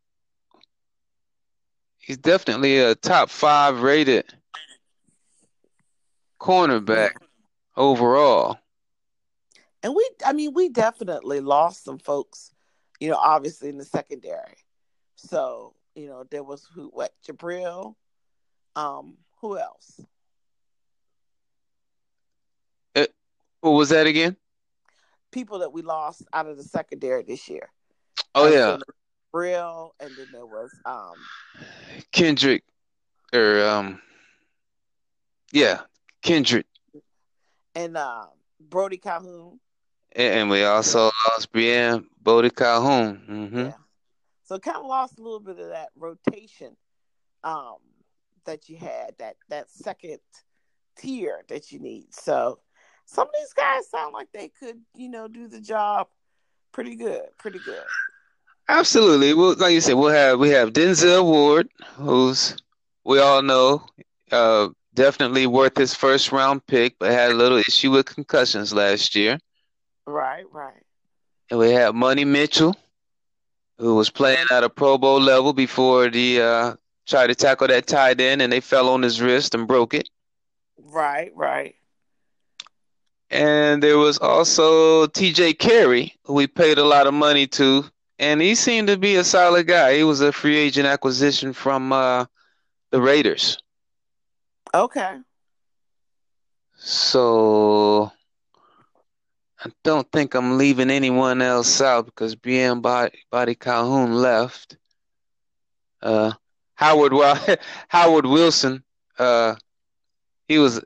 he's 2.10 2.18
definitely 2.18 2.80
a 2.80 2.96
top 2.96 3.30
five 3.30 3.82
rated 3.82 4.26
cornerback 6.42 7.12
overall. 7.78 8.58
And 9.84 9.94
we 9.96 10.10
I 10.26 10.34
mean 10.34 10.54
we 10.54 10.70
definitely 10.70 11.40
lost 11.40 11.86
some 11.86 12.00
folks, 12.00 12.52
you 13.00 13.10
know, 13.10 13.16
obviously 13.16 13.70
in 13.70 13.78
the 13.78 13.86
secondary. 13.86 14.58
So, 15.16 15.76
you 15.96 16.08
know, 16.08 16.26
there 16.32 16.44
was 16.44 16.68
who 16.74 16.88
what 16.88 17.14
Jabrill, 17.26 17.94
um, 18.76 19.18
who 19.40 19.58
else? 19.58 20.02
What 23.62 23.72
was 23.72 23.90
that 23.90 24.08
again? 24.08 24.36
People 25.32 25.60
that 25.60 25.74
we 25.74 25.82
lost 25.82 26.24
out 26.34 26.48
of 26.48 26.58
the 26.58 26.64
secondary 26.64 27.24
this 27.24 27.50
year. 27.50 27.70
Oh 28.34 28.48
uh, 28.48 28.52
yeah. 28.52 28.78
Real, 29.32 29.94
and 30.00 30.12
then 30.18 30.28
there 30.34 30.46
was 30.46 30.72
um 30.86 31.14
Kendrick 32.12 32.64
or 33.34 33.64
um 33.66 34.02
yeah, 35.52 35.82
Kendrick. 36.22 36.66
And 37.76 37.98
uh, 37.98 38.26
Brody 38.60 38.98
Calhoun. 38.98 39.60
And 40.16 40.50
we 40.50 40.64
also 40.64 41.12
lost 41.28 41.52
Brian 41.52 42.08
Brody 42.22 42.50
Calhoun. 42.50 43.22
Mm-hmm. 43.30 43.60
Yeah. 43.60 43.74
So 44.44 44.58
kind 44.60 44.78
of 44.78 44.86
lost 44.86 45.20
a 45.20 45.22
little 45.22 45.40
bit 45.40 45.60
of 45.60 45.70
that 45.70 45.90
rotation 45.96 46.76
um 47.44 47.78
that 48.46 48.68
you 48.68 48.78
had, 48.78 49.14
that 49.20 49.36
that 49.50 49.70
second 49.70 50.20
tier 50.98 51.44
that 51.50 51.72
you 51.72 51.80
need. 51.80 52.14
So 52.14 52.60
some 53.06 53.28
of 53.28 53.34
these 53.40 53.54
guys 53.54 53.90
sound 53.90 54.14
like 54.14 54.32
they 54.34 54.50
could, 54.50 54.82
you 54.96 55.10
know, 55.10 55.28
do 55.28 55.48
the 55.48 55.62
job 55.62 56.08
pretty 56.72 56.96
good, 56.96 57.26
pretty 57.38 57.60
good. 57.60 57.84
Absolutely. 58.70 59.34
Well, 59.34 59.56
like 59.58 59.74
you 59.74 59.82
said, 59.82 59.96
we'll 59.96 60.14
have 60.14 60.40
we 60.40 60.50
have 60.52 60.74
Denzel 60.74 61.26
Ward, 61.26 61.70
who's 61.96 62.56
we 63.04 63.20
all 63.20 63.42
know, 63.42 63.84
uh, 64.32 64.70
definitely 64.94 65.48
worth 65.48 65.76
his 65.76 65.96
first 65.96 66.32
round 66.32 66.66
pick, 66.68 67.00
but 67.00 67.12
had 67.12 67.32
a 67.32 67.34
little 67.34 67.58
issue 67.58 67.90
with 67.90 68.06
concussions 68.06 68.72
last 68.72 69.16
year. 69.16 69.40
Right, 70.06 70.46
right. 70.52 70.84
And 71.50 71.60
we 71.60 71.72
have 71.72 71.96
Money 71.96 72.26
Mitchell, 72.26 72.76
who 73.80 73.96
was 73.96 74.12
playing 74.12 74.46
at 74.52 74.64
a 74.64 74.70
Pro 74.70 75.00
Bowl 75.00 75.20
level 75.20 75.52
before 75.52 76.10
the 76.12 76.42
uh, 76.42 76.76
tried 77.08 77.28
to 77.28 77.36
tackle 77.36 77.70
that 77.70 77.88
tight 77.88 78.22
end, 78.22 78.40
and 78.40 78.54
they 78.54 78.60
fell 78.60 78.90
on 78.90 79.02
his 79.02 79.20
wrist 79.20 79.56
and 79.56 79.68
broke 79.68 79.96
it. 79.96 80.08
Right, 80.78 81.32
right. 81.36 81.74
And 83.32 83.82
there 83.82 83.98
was 83.98 84.20
also 84.20 85.08
TJ 85.08 85.58
Carrie, 85.58 86.14
who 86.24 86.34
we 86.34 86.46
paid 86.46 86.78
a 86.78 86.86
lot 86.86 87.08
of 87.08 87.16
money 87.16 87.48
to, 87.48 87.86
and 88.20 88.42
he 88.42 88.56
seemed 88.56 88.88
to 88.90 88.98
be 88.98 89.16
a 89.16 89.24
solid 89.24 89.68
guy. 89.68 89.96
He 89.96 90.04
was 90.04 90.22
a 90.22 90.32
free 90.32 90.58
agent 90.58 90.88
acquisition 90.88 91.54
from 91.54 91.92
uh, 91.92 92.26
the 92.92 93.02
Raiders. 93.02 93.58
Okay. 94.74 95.18
So 96.78 98.12
I 99.64 99.72
don't 99.84 100.10
think 100.12 100.36
I'm 100.36 100.58
leaving 100.58 100.92
anyone 100.92 101.42
else 101.42 101.82
out 101.82 102.06
because 102.06 102.36
BM 102.36 102.82
Body, 102.82 103.20
Boddy-Calhoun 103.32 104.14
left. 104.14 104.78
Uh, 106.02 106.32
Howard 106.76 107.14
Howard 107.90 108.26
Wilson 108.26 108.84
uh, 109.20 109.56
he 110.48 110.58
was 110.58 110.82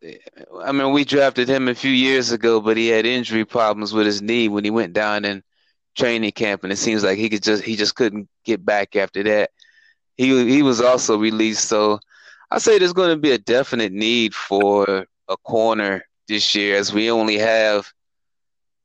I 0.62 0.72
mean 0.72 0.92
we 0.92 1.06
drafted 1.06 1.48
him 1.48 1.70
a 1.70 1.76
few 1.76 1.92
years 1.92 2.32
ago, 2.32 2.60
but 2.60 2.76
he 2.76 2.88
had 2.88 3.06
injury 3.06 3.46
problems 3.46 3.94
with 3.94 4.06
his 4.06 4.22
knee 4.22 4.50
when 4.50 4.64
he 4.64 4.72
went 4.72 4.94
down 4.94 5.24
in 5.24 5.44
training 5.96 6.32
camp, 6.32 6.64
and 6.64 6.74
it 6.74 6.78
seems 6.78 7.04
like 7.04 7.18
he 7.18 7.30
could 7.30 7.44
just 7.44 7.64
he 7.64 7.76
just 7.76 7.96
couldn't 7.96 8.28
get 8.44 8.66
back 8.66 8.96
after 8.96 9.24
that. 9.24 9.52
He 10.18 10.28
he 10.50 10.62
was 10.62 10.82
also 10.82 11.18
released, 11.18 11.68
so 11.68 12.00
I 12.52 12.60
say 12.60 12.78
there's 12.78 12.94
going 12.94 13.10
to 13.10 13.18
be 13.18 13.32
a 13.32 13.38
definite 13.38 13.92
need 13.92 14.36
for 14.36 15.06
a 15.28 15.38
corner 15.38 16.04
this 16.28 16.54
year, 16.56 16.78
as 16.78 16.94
we 16.94 17.10
only 17.10 17.38
have 17.38 17.92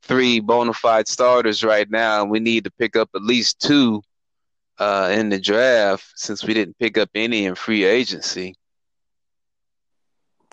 three 0.03 0.41
bona 0.41 0.73
fide 0.73 1.07
starters 1.07 1.63
right 1.63 1.89
now. 1.91 2.23
And 2.23 2.31
we 2.31 2.41
need 2.41 2.65
to 2.65 2.71
pick 2.71 2.97
up 2.97 3.11
at 3.15 3.23
least 3.23 3.61
two 3.61 4.03
uh, 4.79 5.11
in 5.13 5.29
the 5.29 5.41
draft 5.41 6.13
since 6.17 6.45
we 6.45 6.55
didn't 6.55 6.79
pick 6.79 6.97
up 6.97 7.11
any 7.15 7.45
in 7.45 7.55
free 7.55 7.85
agency. 7.85 8.55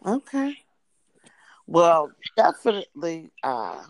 Okay. 0.05 0.57
Well, 1.67 2.11
definitely. 2.37 3.31
Uh, 3.41 3.81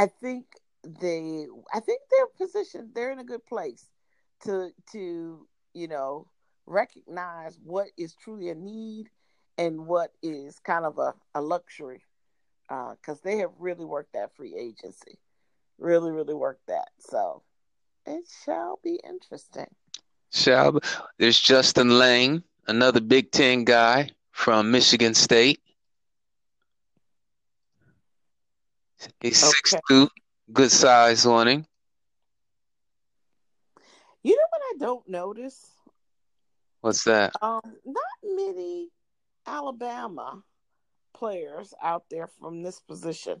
I 0.00 0.06
think 0.06 0.46
they. 0.82 1.46
I 1.74 1.80
think 1.80 2.00
they're 2.10 2.46
positioned. 2.46 2.90
They're 2.94 3.12
in 3.12 3.18
a 3.18 3.24
good 3.24 3.44
place 3.44 3.86
to 4.44 4.70
to 4.92 5.46
you 5.74 5.88
know 5.88 6.28
recognize 6.66 7.58
what 7.62 7.88
is 7.98 8.14
truly 8.14 8.48
a 8.48 8.54
need 8.54 9.10
and 9.58 9.86
what 9.86 10.12
is 10.22 10.58
kind 10.60 10.84
of 10.84 10.98
a, 10.98 11.14
a 11.34 11.40
luxury 11.40 12.02
because 12.68 13.18
uh, 13.18 13.24
they 13.24 13.38
have 13.38 13.50
really 13.58 13.84
worked 13.84 14.12
that 14.12 14.34
free 14.36 14.54
agency 14.56 15.18
really 15.78 16.12
really 16.12 16.34
worked 16.34 16.64
that 16.68 16.88
so 17.00 17.42
it 18.06 18.24
shall 18.44 18.78
be 18.84 19.00
interesting 19.08 19.66
shall 20.30 20.72
be. 20.72 20.80
there's 21.18 21.40
justin 21.40 21.98
layne 21.98 22.44
another 22.70 23.00
Big 23.00 23.32
Ten 23.32 23.64
guy 23.64 24.10
from 24.30 24.70
Michigan 24.70 25.12
State. 25.12 25.60
He's 29.20 29.42
okay. 29.42 29.52
six 29.52 29.74
two, 29.88 30.08
good 30.52 30.70
size 30.70 31.26
on 31.26 31.48
him. 31.48 31.66
You 34.22 34.32
know 34.32 34.46
what 34.50 34.62
I 34.62 34.74
don't 34.78 35.08
notice? 35.08 35.66
What's 36.82 37.04
that? 37.04 37.32
Um, 37.40 37.60
not 37.84 38.04
many 38.22 38.88
Alabama 39.46 40.42
players 41.14 41.74
out 41.82 42.04
there 42.10 42.26
from 42.26 42.62
this 42.62 42.80
position. 42.80 43.40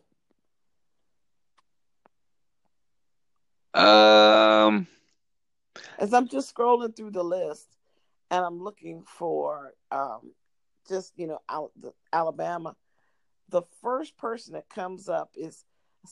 Um, 3.72 4.86
as 5.98 6.12
I'm 6.12 6.28
just 6.28 6.54
scrolling 6.54 6.96
through 6.96 7.12
the 7.12 7.22
list, 7.22 7.76
and 8.30 8.44
I'm 8.44 8.62
looking 8.62 9.04
for 9.06 9.74
um, 9.92 10.32
just 10.88 11.12
you 11.16 11.26
know 11.26 11.38
out 11.48 11.72
the, 11.80 11.92
Alabama. 12.12 12.74
The 13.50 13.62
first 13.82 14.16
person 14.16 14.54
that 14.54 14.68
comes 14.68 15.08
up 15.08 15.30
is 15.36 15.64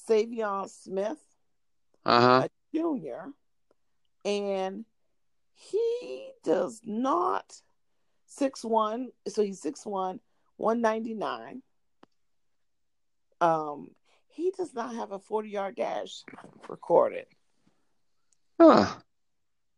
Saivion 0.08 0.68
Smith, 0.68 1.18
uh-huh. 2.04 2.46
a 2.46 2.76
junior, 2.76 3.26
and 4.24 4.84
he 5.54 6.30
does 6.44 6.80
not 6.84 7.62
six 8.26 8.64
one. 8.64 9.10
So 9.28 9.42
he's 9.42 9.60
six 9.60 9.86
one, 9.86 10.20
one 10.56 10.80
ninety 10.80 11.14
nine. 11.14 11.62
Um, 13.40 13.92
he 14.28 14.50
does 14.50 14.74
not 14.74 14.94
have 14.94 15.12
a 15.12 15.18
forty 15.18 15.50
yard 15.50 15.76
dash 15.76 16.24
recorded. 16.68 17.26
Huh. 18.60 18.94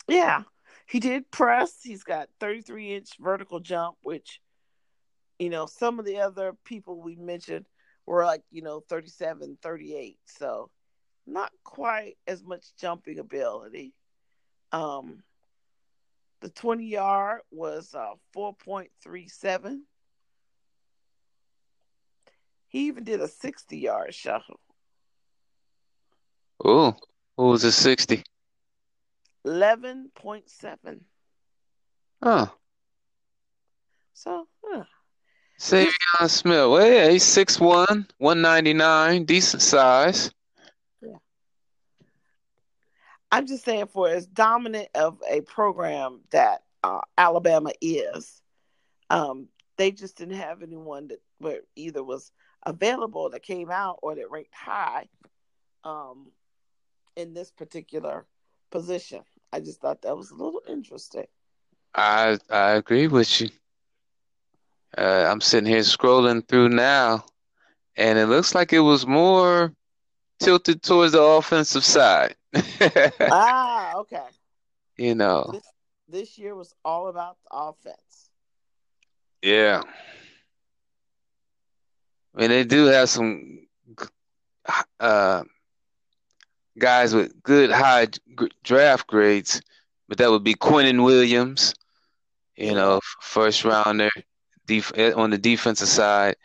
Yeah 0.09 0.43
he 0.91 0.99
did 0.99 1.31
press. 1.31 1.81
He's 1.83 2.03
got 2.03 2.29
33 2.41 2.97
inch 2.97 3.11
vertical 3.21 3.61
jump, 3.61 3.97
which, 4.03 4.41
you 5.41 5.49
know, 5.49 5.65
some 5.65 5.99
of 5.99 6.05
the 6.05 6.19
other 6.21 6.53
people 6.67 7.01
we 7.01 7.17
mentioned 7.17 7.65
were 8.05 8.27
like, 8.27 8.43
you 8.51 8.61
know, 8.61 8.85
37, 8.91 9.57
38. 9.63 10.19
So 10.27 10.71
not 11.27 11.51
quite 11.65 12.19
as 12.27 12.45
much 12.45 12.67
jumping 12.79 13.19
ability. 13.19 13.95
Um, 14.71 15.23
the 16.43 16.51
20 16.51 16.85
yard 16.85 17.41
was 17.51 17.95
uh, 17.95 18.13
4.37. 18.37 19.79
He 22.69 22.87
even 22.89 23.05
did 23.05 23.23
a 23.23 23.29
60 23.29 23.79
yard 23.79 24.15
shuttle. 24.15 24.61
Oh, 26.63 26.95
what 27.37 27.47
was 27.47 27.65
a 27.65 27.73
60? 27.73 28.23
11.7. 29.47 31.01
Huh. 32.23 32.47
So, 34.13 34.47
huh. 34.63 34.85
Saivion 35.61 36.29
Smith. 36.29 36.71
Well, 36.71 36.91
yeah, 36.91 37.11
he's 37.11 37.25
6'1, 37.25 38.07
199, 38.17 39.25
decent 39.25 39.63
size. 39.63 40.33
Yeah. 41.03 41.19
I'm 43.31 43.47
just 43.47 43.65
saying, 43.65 43.89
for 43.89 44.09
as 44.09 44.27
dominant 44.27 44.89
of 44.95 45.19
a 45.29 45.43
program 45.43 46.21
that 46.31 46.63
uh, 46.83 47.03
Alabama 47.19 47.73
is, 47.83 48.41
um, 49.11 49.49
they 49.77 49.91
just 49.91 50.17
didn't 50.17 50.37
have 50.37 50.63
anyone 50.63 51.09
that 51.09 51.21
where 51.39 51.61
either 51.77 52.03
was 52.03 52.33
available 52.65 53.29
that 53.31 53.43
came 53.43 53.71
out 53.71 53.99
or 54.03 54.15
that 54.15 54.31
ranked 54.31 54.55
high 54.55 55.09
um, 55.85 56.31
in 57.17 57.35
this 57.35 57.51
particular 57.51 58.27
position. 58.71 59.21
I 59.53 59.61
just 59.61 59.81
thought 59.83 60.03
that 60.03 60.17
was 60.17 60.31
a 60.31 60.37
little 60.37 60.63
interesting. 60.67 61.27
I 61.95 62.39
I 62.49 62.73
agree 62.73 63.09
with 63.09 63.41
you. 63.41 63.51
Uh, 64.97 65.27
I'm 65.29 65.41
sitting 65.41 65.71
here 65.71 65.81
scrolling 65.81 66.47
through 66.47 66.71
now, 66.71 67.25
and 67.97 68.19
it 68.19 68.27
looks 68.27 68.55
like 68.55 68.73
it 68.73 68.81
was 68.81 69.07
more 69.07 69.73
tilted 70.41 70.83
towards 70.83 71.13
the 71.13 71.23
offensive 71.23 71.85
side. 71.85 72.35
ah, 73.21 73.97
okay. 73.97 74.27
You 74.97 75.15
know. 75.15 75.51
This, 75.53 75.73
this 76.09 76.39
year 76.39 76.55
was 76.55 76.75
all 76.85 77.09
about 77.09 77.37
the 77.45 77.57
offense. 77.57 78.31
Yeah. 79.43 79.83
I 82.35 82.41
mean, 82.41 82.51
they 82.51 82.65
do 82.65 82.87
have 82.87 83.09
some 83.09 83.67
uh, 84.99 85.45
guys 86.79 87.15
with 87.15 87.41
good 87.43 87.71
high 87.71 88.09
draft 88.65 89.07
grades, 89.07 89.61
but 90.09 90.19
that 90.19 90.31
would 90.31 90.45
be 90.45 90.55
Quinnen 90.55 91.05
Williams, 91.05 91.75
you 92.57 92.75
know, 92.75 93.01
first 93.21 93.65
rounder 93.65 94.11
def- 94.79 95.17
on 95.17 95.31
the 95.31 95.39
defensive 95.39 95.89
side. 95.89 96.37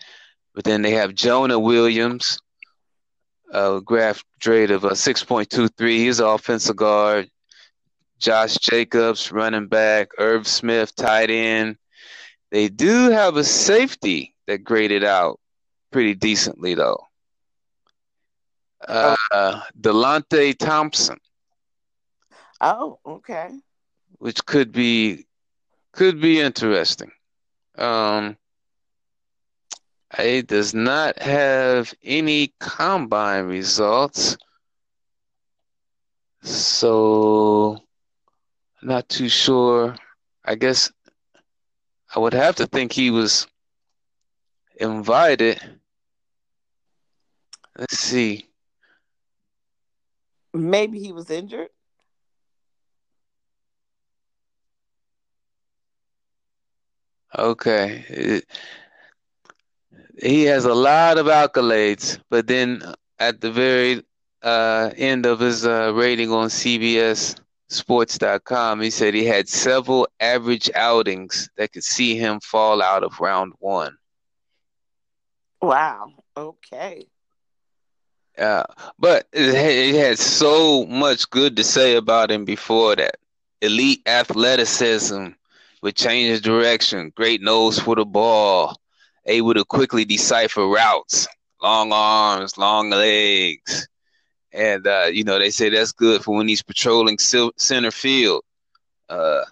But 0.53 0.63
then 0.63 0.81
they 0.81 0.91
have 0.91 1.13
Jonah 1.13 1.59
Williams, 1.59 2.39
uh, 3.51 3.81
draft 3.87 4.25
grade 4.41 4.71
of 4.71 4.83
a 4.83 4.91
6.23. 4.91 5.97
He's 5.97 6.19
an 6.19 6.27
offensive 6.27 6.75
guard. 6.75 7.29
Josh 8.19 8.55
Jacobs, 8.57 9.31
running 9.31 9.67
back. 9.67 10.09
Irv 10.17 10.47
Smith, 10.47 10.95
tight 10.95 11.29
end. 11.29 11.77
They 12.51 12.69
do 12.69 13.09
have 13.09 13.35
a 13.35 13.43
safety 13.43 14.35
that 14.47 14.63
graded 14.63 15.03
out 15.03 15.39
pretty 15.91 16.15
decently, 16.15 16.73
though. 16.73 17.01
Uh, 18.87 19.15
Deionte 19.79 20.57
Thompson. 20.57 21.17
Oh, 22.61 22.99
okay. 23.05 23.49
Which 24.19 24.45
could 24.45 24.71
be 24.71 25.25
could 25.91 26.21
be 26.21 26.39
interesting. 26.39 27.11
Um, 27.77 28.37
it 30.17 30.47
does 30.47 30.73
not 30.73 31.19
have 31.19 31.93
any 32.03 32.53
combine 32.59 33.45
results. 33.45 34.37
So, 36.41 37.79
not 38.81 39.09
too 39.09 39.29
sure. 39.29 39.95
I 40.43 40.55
guess 40.55 40.91
I 42.15 42.19
would 42.19 42.33
have 42.33 42.55
to 42.57 42.67
think 42.67 42.91
he 42.91 43.09
was 43.09 43.47
invited. 44.77 45.59
Let's 47.77 47.97
see. 47.97 48.45
Maybe 50.53 50.99
he 50.99 51.11
was 51.11 51.29
injured. 51.29 51.69
Okay. 57.37 58.05
It, 58.09 58.45
he 60.21 60.43
has 60.43 60.65
a 60.65 60.73
lot 60.73 61.17
of 61.17 61.25
accolades, 61.25 62.19
but 62.29 62.47
then 62.47 62.81
at 63.19 63.41
the 63.41 63.51
very 63.51 64.03
uh, 64.41 64.91
end 64.95 65.25
of 65.25 65.39
his 65.39 65.65
uh, 65.65 65.91
rating 65.93 66.31
on 66.31 66.49
CBS 66.49 67.39
Sports.com, 67.67 68.81
he 68.81 68.89
said 68.89 69.13
he 69.13 69.25
had 69.25 69.49
several 69.49 70.07
average 70.19 70.69
outings 70.75 71.49
that 71.57 71.73
could 71.73 71.83
see 71.83 72.15
him 72.15 72.39
fall 72.39 72.81
out 72.81 73.03
of 73.03 73.19
round 73.19 73.53
one. 73.59 73.97
Wow. 75.61 76.13
Okay. 76.37 77.07
Yeah, 78.37 78.65
but 78.99 79.27
it 79.31 79.95
had 79.95 80.19
so 80.19 80.85
much 80.85 81.29
good 81.29 81.55
to 81.55 81.63
say 81.63 81.95
about 81.95 82.29
him 82.29 82.43
before 82.43 82.95
that. 82.97 83.15
Elite 83.61 84.01
athleticism 84.05 85.27
with 85.85 85.93
change 85.93 86.35
of 86.35 86.41
direction, 86.41 87.13
great 87.15 87.43
nose 87.43 87.77
for 87.77 87.95
the 87.95 88.03
ball, 88.03 88.75
able 89.27 89.53
to 89.53 89.63
quickly 89.63 90.03
decipher 90.03 90.65
routes, 90.65 91.27
long 91.61 91.91
arms, 91.93 92.57
long 92.57 92.89
legs. 92.89 93.87
And, 94.51 94.87
uh, 94.87 95.09
you 95.11 95.23
know, 95.23 95.37
they 95.37 95.51
say 95.51 95.69
that's 95.69 95.91
good 95.91 96.23
for 96.23 96.37
when 96.37 96.47
he's 96.47 96.63
patrolling 96.63 97.19
center 97.19 97.91
field. 97.91 98.41
Uh, 99.07 99.43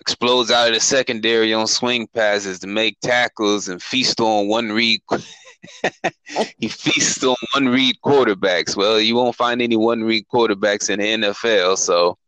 explodes 0.00 0.50
out 0.50 0.68
of 0.68 0.74
the 0.74 0.80
secondary 0.80 1.54
on 1.54 1.66
swing 1.66 2.08
passes 2.08 2.58
to 2.58 2.66
make 2.66 3.00
tackles 3.00 3.68
and 3.68 3.82
feast 3.82 4.20
on 4.20 4.48
one 4.48 4.70
read. 4.70 5.00
he 6.58 6.68
feasts 6.68 7.24
on 7.24 7.36
one 7.54 7.70
read 7.70 7.96
quarterbacks. 8.04 8.76
Well, 8.76 9.00
you 9.00 9.14
won't 9.14 9.34
find 9.34 9.62
any 9.62 9.78
one 9.78 10.04
read 10.04 10.26
quarterbacks 10.30 10.90
in 10.90 11.00
the 11.00 11.26
NFL, 11.26 11.78
so 11.78 12.18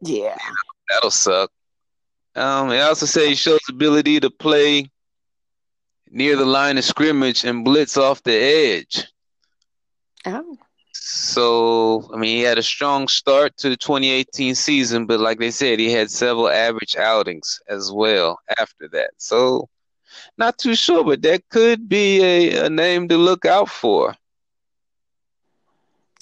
yeah, 0.00 0.36
that'll 0.88 1.12
suck. 1.12 1.52
Um, 2.36 2.68
they 2.68 2.80
also 2.82 3.06
say 3.06 3.30
he 3.30 3.34
shows 3.34 3.60
ability 3.68 4.20
to 4.20 4.30
play 4.30 4.90
near 6.10 6.36
the 6.36 6.44
line 6.44 6.78
of 6.78 6.84
scrimmage 6.84 7.44
and 7.44 7.64
blitz 7.64 7.96
off 7.96 8.22
the 8.22 8.34
edge. 8.34 9.04
Oh. 10.26 10.56
So, 10.92 12.10
I 12.12 12.16
mean, 12.16 12.36
he 12.36 12.42
had 12.42 12.58
a 12.58 12.62
strong 12.62 13.08
start 13.08 13.56
to 13.58 13.68
the 13.68 13.76
2018 13.76 14.54
season, 14.54 15.06
but 15.06 15.20
like 15.20 15.38
they 15.38 15.50
said, 15.50 15.78
he 15.78 15.90
had 15.90 16.10
several 16.10 16.48
average 16.48 16.96
outings 16.96 17.60
as 17.68 17.90
well 17.92 18.38
after 18.58 18.88
that. 18.88 19.10
So, 19.16 19.68
not 20.36 20.58
too 20.58 20.74
sure, 20.74 21.04
but 21.04 21.22
that 21.22 21.48
could 21.48 21.88
be 21.88 22.22
a, 22.22 22.66
a 22.66 22.70
name 22.70 23.08
to 23.08 23.16
look 23.16 23.44
out 23.44 23.68
for. 23.68 24.14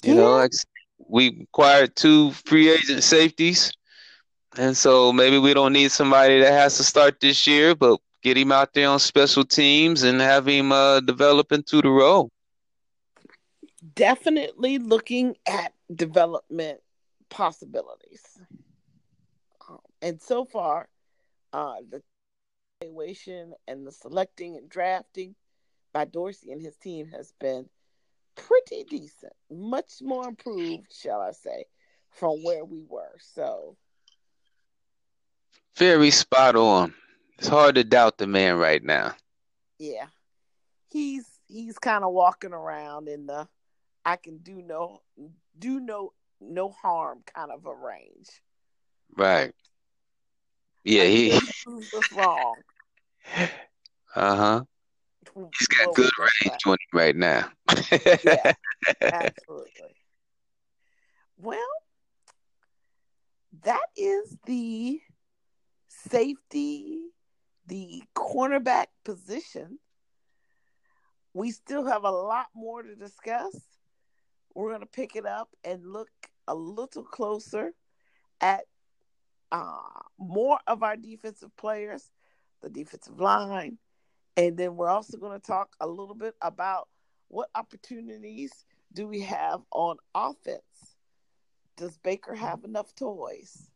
You 0.03 0.13
yeah. 0.13 0.21
know, 0.21 0.31
like 0.35 0.51
we 1.09 1.41
acquired 1.41 1.95
two 1.95 2.31
free 2.31 2.69
agent 2.69 3.03
safeties. 3.03 3.71
And 4.57 4.75
so 4.75 5.11
maybe 5.11 5.37
we 5.37 5.53
don't 5.53 5.73
need 5.73 5.91
somebody 5.91 6.39
that 6.39 6.51
has 6.51 6.77
to 6.77 6.83
start 6.83 7.19
this 7.19 7.45
year, 7.45 7.75
but 7.75 7.99
get 8.21 8.37
him 8.37 8.51
out 8.51 8.73
there 8.73 8.89
on 8.89 8.99
special 8.99 9.43
teams 9.43 10.03
and 10.03 10.21
have 10.21 10.47
him 10.47 10.71
uh, 10.71 11.01
develop 11.01 11.51
into 11.51 11.81
the 11.81 11.89
role. 11.89 12.31
Definitely 13.93 14.77
looking 14.77 15.35
at 15.47 15.73
development 15.93 16.79
possibilities. 17.29 18.39
Um, 19.69 19.79
and 20.01 20.21
so 20.21 20.45
far, 20.45 20.87
uh, 21.53 21.75
the 21.89 22.01
evaluation 22.81 23.53
and 23.67 23.85
the 23.85 23.91
selecting 23.91 24.55
and 24.55 24.69
drafting 24.69 25.35
by 25.93 26.05
Dorsey 26.05 26.51
and 26.51 26.61
his 26.61 26.77
team 26.77 27.07
has 27.07 27.33
been 27.39 27.69
pretty 28.35 28.83
decent, 28.83 29.33
much 29.49 30.01
more 30.01 30.27
improved, 30.27 30.93
shall 30.93 31.21
I 31.21 31.31
say, 31.31 31.65
from 32.09 32.43
where 32.43 32.65
we 32.65 32.83
were. 32.87 33.15
So, 33.19 33.77
very 35.77 36.11
spot 36.11 36.55
on. 36.55 36.93
It's 37.37 37.47
hard 37.47 37.75
to 37.75 37.83
doubt 37.83 38.17
the 38.17 38.27
man 38.27 38.57
right 38.57 38.83
now. 38.83 39.13
Yeah. 39.77 40.07
He's 40.89 41.25
he's 41.47 41.77
kind 41.77 42.03
of 42.03 42.13
walking 42.13 42.53
around 42.53 43.07
in 43.07 43.25
the 43.25 43.47
I 44.05 44.15
can 44.15 44.37
do 44.37 44.61
no 44.61 45.01
do 45.57 45.79
no 45.79 46.13
no 46.39 46.69
harm 46.69 47.23
kind 47.25 47.51
of 47.51 47.65
a 47.65 47.73
range. 47.73 48.29
Right. 49.17 49.53
Yeah, 50.83 51.05
he 51.05 51.39
proves 51.63 51.93
us 51.93 52.11
wrong. 52.13 52.55
Uh 54.15 54.35
huh. 54.35 54.63
He's 55.57 55.67
got 55.67 55.93
good 55.95 56.11
range 56.19 56.59
on 56.65 56.73
him 56.73 56.77
right 56.93 57.15
now. 57.15 57.49
yeah, 57.91 58.53
absolutely. 59.01 59.95
Well, 61.37 61.59
that 63.63 63.87
is 63.97 64.37
the 64.45 65.01
safety, 66.09 66.99
the 67.67 68.03
cornerback 68.15 68.87
position. 69.03 69.79
We 71.33 71.51
still 71.51 71.85
have 71.85 72.03
a 72.03 72.11
lot 72.11 72.47
more 72.55 72.81
to 72.83 72.95
discuss. 72.95 73.55
We're 74.53 74.69
going 74.69 74.81
to 74.81 74.87
pick 74.87 75.15
it 75.15 75.25
up 75.25 75.49
and 75.63 75.85
look 75.85 76.09
a 76.47 76.55
little 76.55 77.03
closer 77.03 77.73
at 78.39 78.65
uh, 79.51 80.01
more 80.17 80.59
of 80.67 80.83
our 80.83 80.95
defensive 80.95 81.55
players, 81.57 82.09
the 82.61 82.69
defensive 82.69 83.19
line, 83.19 83.77
And 84.37 84.57
then 84.57 84.75
we're 84.75 84.89
also 84.89 85.17
going 85.17 85.39
to 85.39 85.45
talk 85.45 85.75
a 85.79 85.87
little 85.87 86.15
bit 86.15 86.35
about 86.41 86.87
what 87.27 87.49
opportunities 87.55 88.51
do 88.93 89.07
we 89.07 89.21
have 89.21 89.61
on 89.71 89.97
offense? 90.13 90.95
Does 91.77 91.97
Baker 91.97 92.33
have 92.33 92.63
enough 92.63 92.95
toys? 92.95 93.69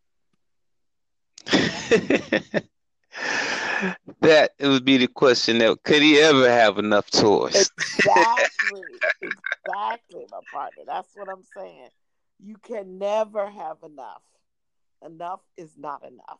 that 4.22 4.52
it 4.60 4.68
would 4.68 4.86
be 4.86 4.98
the 4.98 5.08
question 5.08 5.58
that 5.60 5.82
could 5.84 6.02
he 6.02 6.20
ever 6.20 6.50
have 6.50 6.78
enough 6.78 7.10
toys? 7.10 7.56
Exactly. 7.56 8.82
exactly, 9.22 10.26
my 10.32 10.39
partner. 10.52 10.84
That's 10.86 11.10
what 11.15 11.30
I'm 11.30 11.44
saying. 11.56 11.89
You 12.44 12.58
can 12.58 12.98
never 12.98 13.50
have 13.50 13.78
enough. 13.84 14.22
Enough 15.06 15.42
is 15.58 15.72
not 15.78 16.04
enough. 16.04 16.39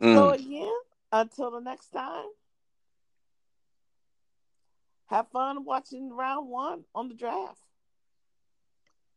Mm. 0.00 0.14
So 0.14 0.30
again, 0.30 0.72
until 1.12 1.50
the 1.50 1.60
next 1.60 1.90
time, 1.90 2.24
have 5.06 5.28
fun 5.28 5.64
watching 5.64 6.10
round 6.10 6.48
one 6.48 6.84
on 6.94 7.08
the 7.08 7.14
draft. 7.14 7.60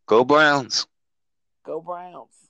Go 0.07 0.23
Browns. 0.23 0.85
Go 1.63 1.81
Browns. 1.81 2.44